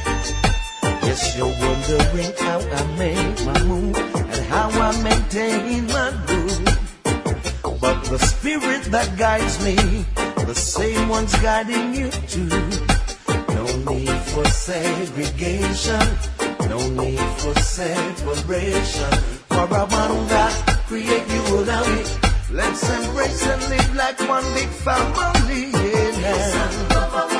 [1.03, 7.81] Yes, you're wondering how I make my move and how I maintain my groove.
[7.81, 9.75] But the spirit that guides me,
[10.45, 12.47] the same one's guiding you too.
[13.53, 16.05] No need for segregation,
[16.69, 19.13] no need for separation.
[19.49, 20.53] For a one God
[20.87, 22.19] create you without it.
[22.51, 25.71] Let's embrace and live like one big family.
[25.71, 27.32] Yeah,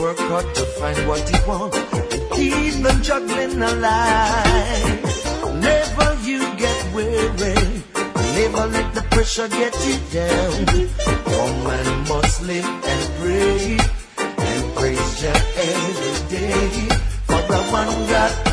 [0.00, 1.76] work hard to find what he wants
[2.40, 5.02] keep the juggling alive.
[5.60, 7.82] Never you get weary,
[8.38, 10.66] never let the pressure get you down.
[11.28, 13.78] For man must live and pray
[14.48, 16.70] and praise Jah every day.
[17.28, 18.49] For the one God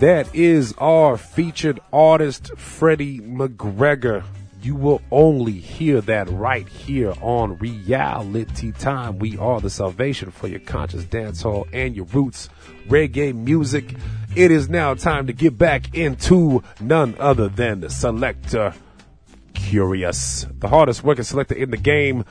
[0.00, 4.24] That is our featured artist, Freddie McGregor.
[4.62, 9.18] You will only hear that right here on Reality Time.
[9.18, 12.48] We are the salvation for your conscious dance hall and your roots
[12.88, 13.94] reggae music.
[14.34, 18.72] It is now time to get back into none other than the Selector
[19.52, 22.24] Kurious, the hardest working selector in the game.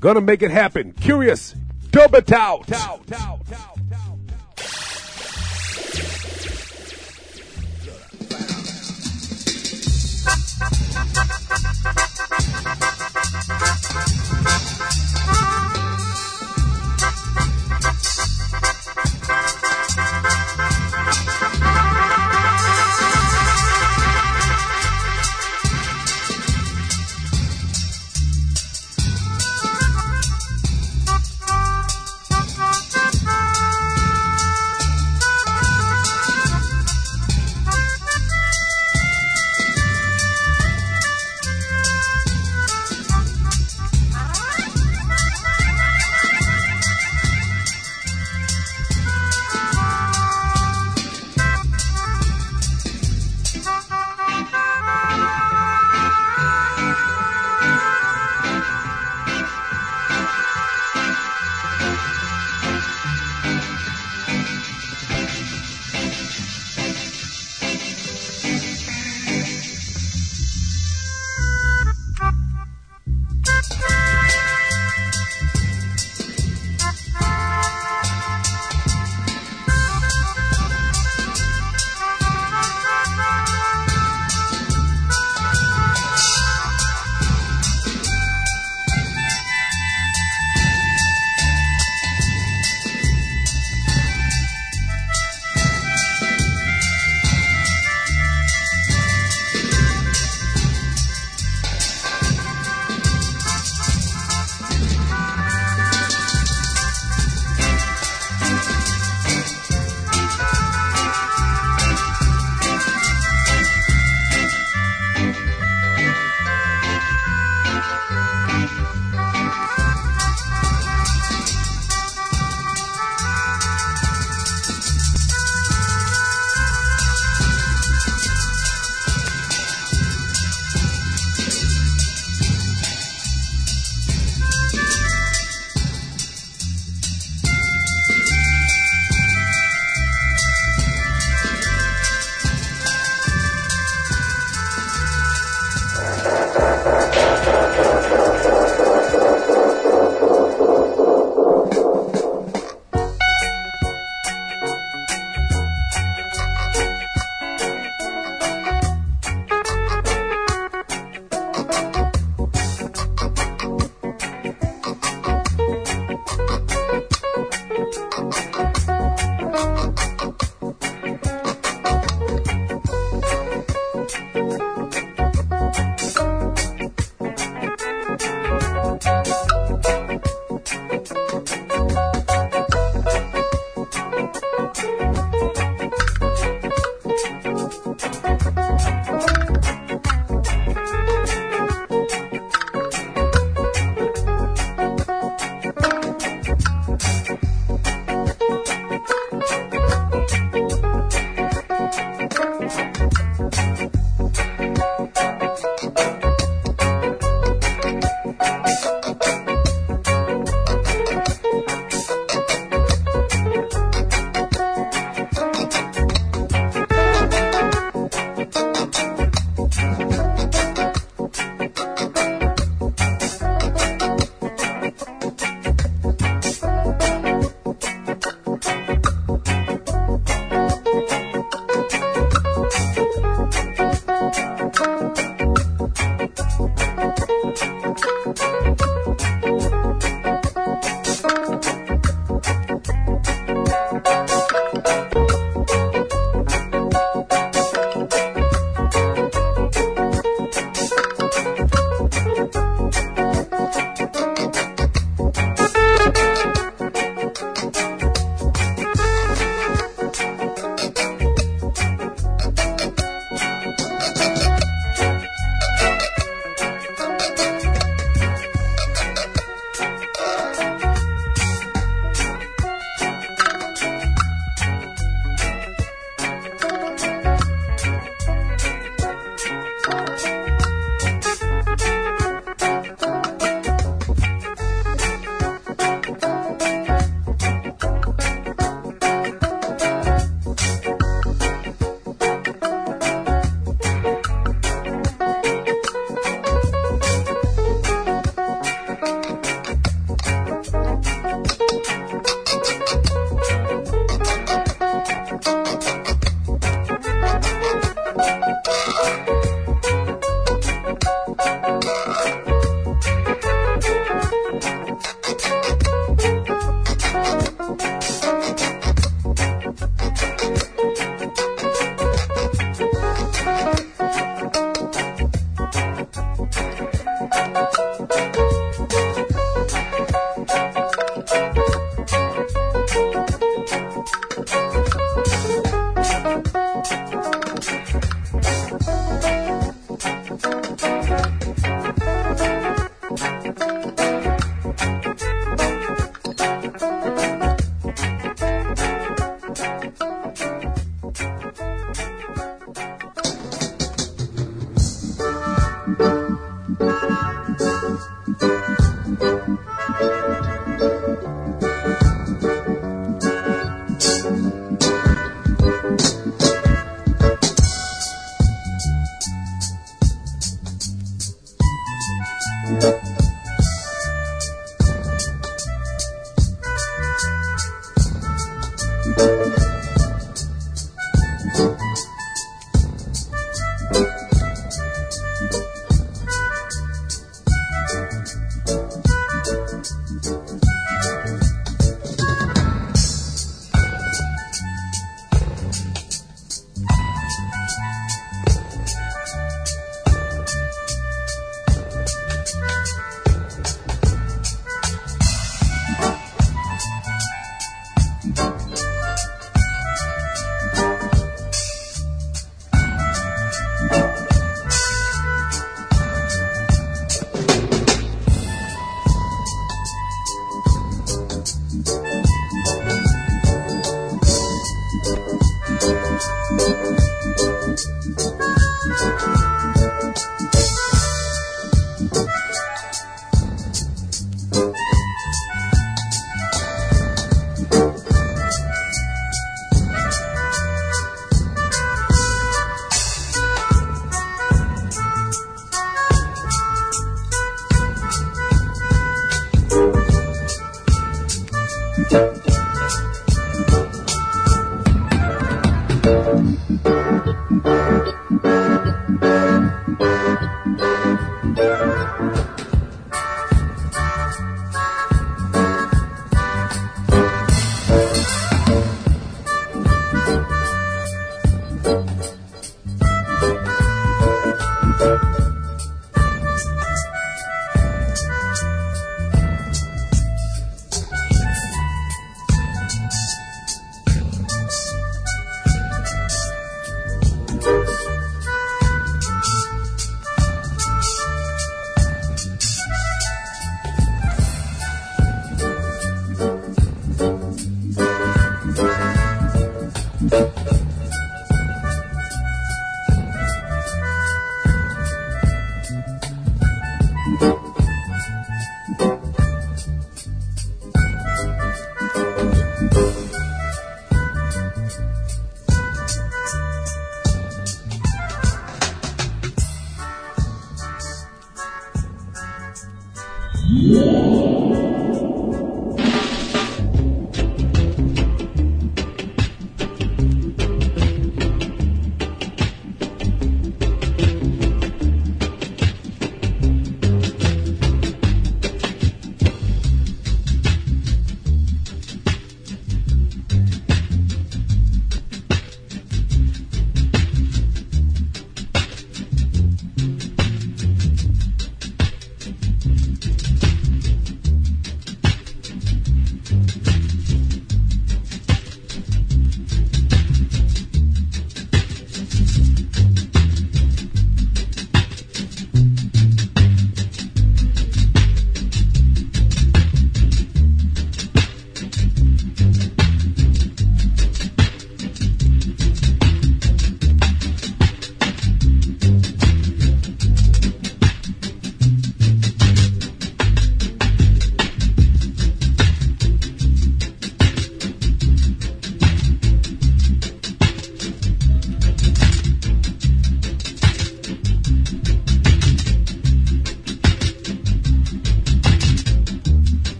[0.00, 0.94] Gonna make it happen.
[0.94, 1.54] Kurious,
[1.92, 2.66] dub it out.
[2.66, 3.77] Tow, tow, tow.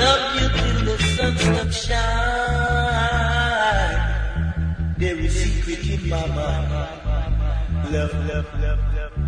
[0.00, 2.14] love you till the sun stops shining.
[4.98, 7.92] There is secret in my mind.
[7.92, 9.23] Love, love, love, love.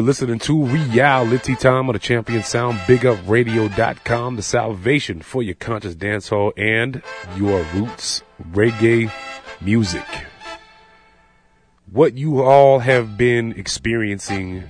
[0.00, 5.94] You're listening to Reality Time on the Champion Sound, BigUpRadio.com, the salvation for your conscious
[5.94, 7.02] dancehall and
[7.36, 9.12] your roots reggae
[9.60, 10.06] music.
[11.92, 14.64] What you all have been experiencing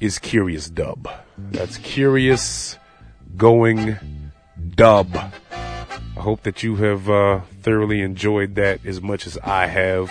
[0.00, 1.08] is Kurious Dub.
[1.38, 2.78] That's Kurious
[3.36, 3.96] Going
[4.74, 5.14] Dub.
[5.14, 10.10] I hope that you have uh, thoroughly enjoyed that as much as I have.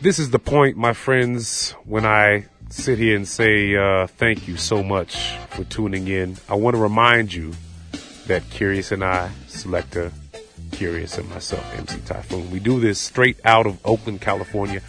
[0.00, 4.56] This is the point, my friends, when I sit here and say uh, thank you
[4.56, 6.36] so much for tuning in.
[6.48, 7.52] I want to remind you
[8.28, 10.12] that Kurious and I, Selector
[10.70, 14.82] Kurious and myself, MC Taiyefoon, we do this straight out of Oakland, California,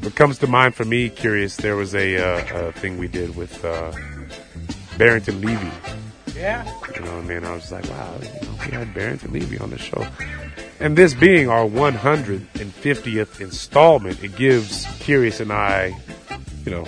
[0.00, 3.36] what comes to mind for me, Kurious, there was a, uh, a thing we did
[3.36, 3.92] with uh,
[4.98, 5.70] Barrington Levy.
[6.36, 6.64] Yeah.
[6.94, 9.70] You know, and then I was like, wow, you know, we had Barrington Levy on
[9.70, 10.06] the show.
[10.80, 15.96] And this being our 150th installment, it gives Kurious and I,
[16.66, 16.84] you know,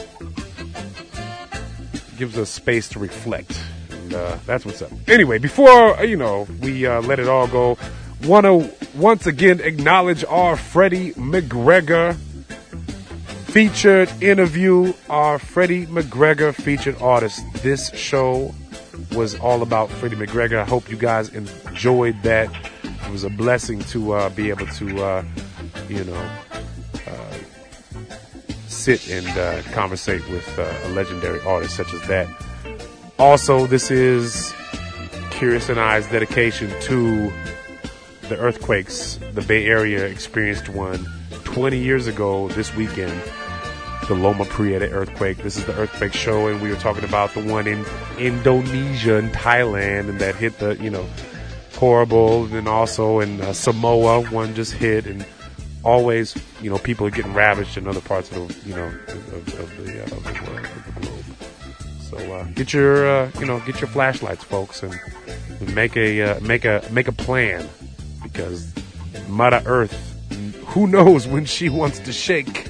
[2.17, 3.61] gives us space to reflect.
[3.91, 4.91] And uh, that's what's up.
[5.09, 7.79] Anyway, before, uh, you know, we uh, let it all go,
[8.25, 12.17] want to once again acknowledge our Freddie McGregor
[13.47, 17.41] featured interview, our Freddie McGregor featured artist.
[17.63, 18.55] This show
[19.13, 20.59] was all about Freddie McGregor.
[20.59, 22.51] I hope you guys enjoyed that.
[22.85, 25.25] It was a blessing to uh, be able to, uh,
[25.89, 26.31] you know,
[28.87, 32.29] sit and uh, conversate with uh, a legendary artist such as that.
[33.19, 34.53] Also, this is
[35.31, 37.33] Kurious and I's dedication to
[38.29, 39.19] the earthquakes.
[39.33, 41.05] The Bay Area experienced one
[41.43, 43.21] 20 years ago this weekend
[44.07, 45.39] the Loma Prieta earthquake.
[45.39, 47.85] This is the earthquake show, and we were talking about the one in
[48.21, 51.05] Indonesia and Thailand, and that hit the, you know,
[51.75, 52.45] horrible.
[52.55, 55.27] And also in uh, Samoa, one just hit, and
[55.87, 59.61] always, you know, people are getting ravaged in other parts of the, you know, of,
[59.61, 61.25] of the, uh, of the world, of the globe.
[62.01, 64.95] So uh, get your, uh, you know, get your flashlights, folks, and
[65.75, 67.69] make a uh, make a make a plan
[68.23, 68.73] because
[69.29, 69.95] Mother Earth,
[70.67, 72.69] who knows when she wants to shake.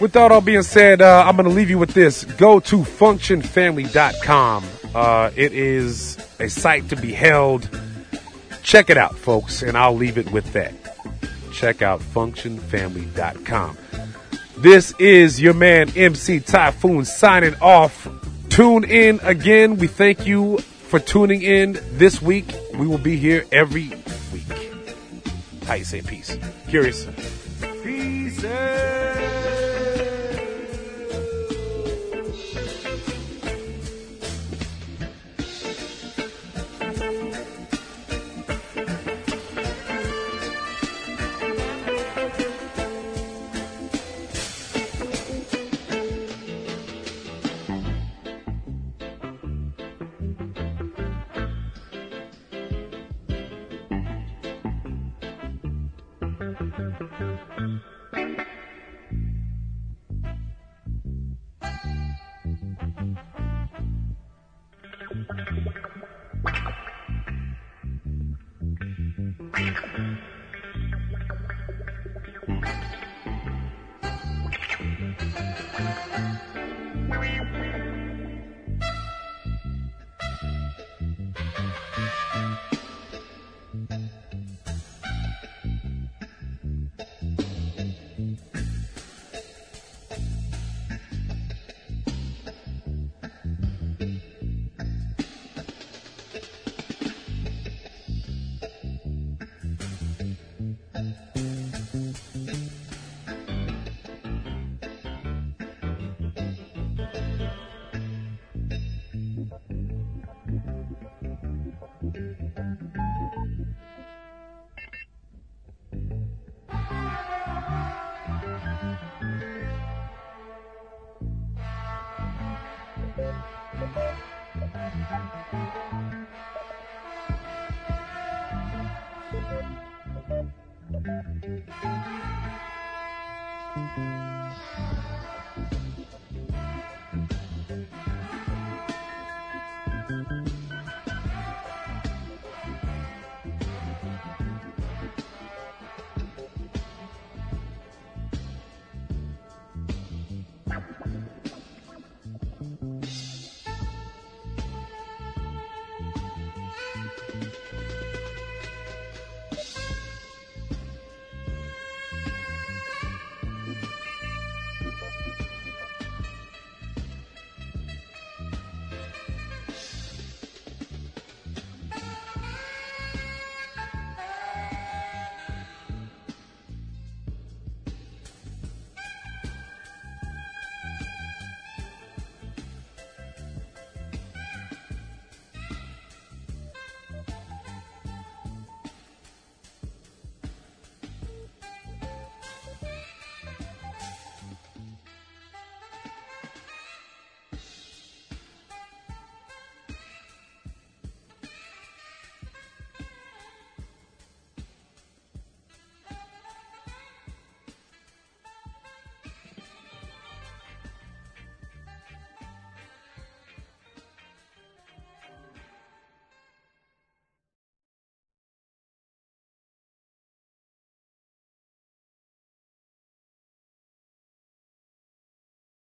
[0.00, 2.24] With that all being said, uh, I'm going to leave you with this.
[2.24, 4.64] Go to functionfamily.com.
[4.94, 7.68] Uh, it is a site to be held.
[8.64, 10.74] Check it out, folks, and I'll leave it with that.
[11.52, 13.78] Check out functionfamily.com.
[14.58, 18.08] This is your man, MC Taiyefoon, signing off.
[18.48, 19.76] Tune in again.
[19.76, 22.54] We thank you for tuning in this week.
[22.78, 23.88] We will be here every
[24.32, 24.44] week.
[25.66, 26.36] How you say peace?
[26.68, 27.08] Kurious.
[27.82, 29.11] Peace.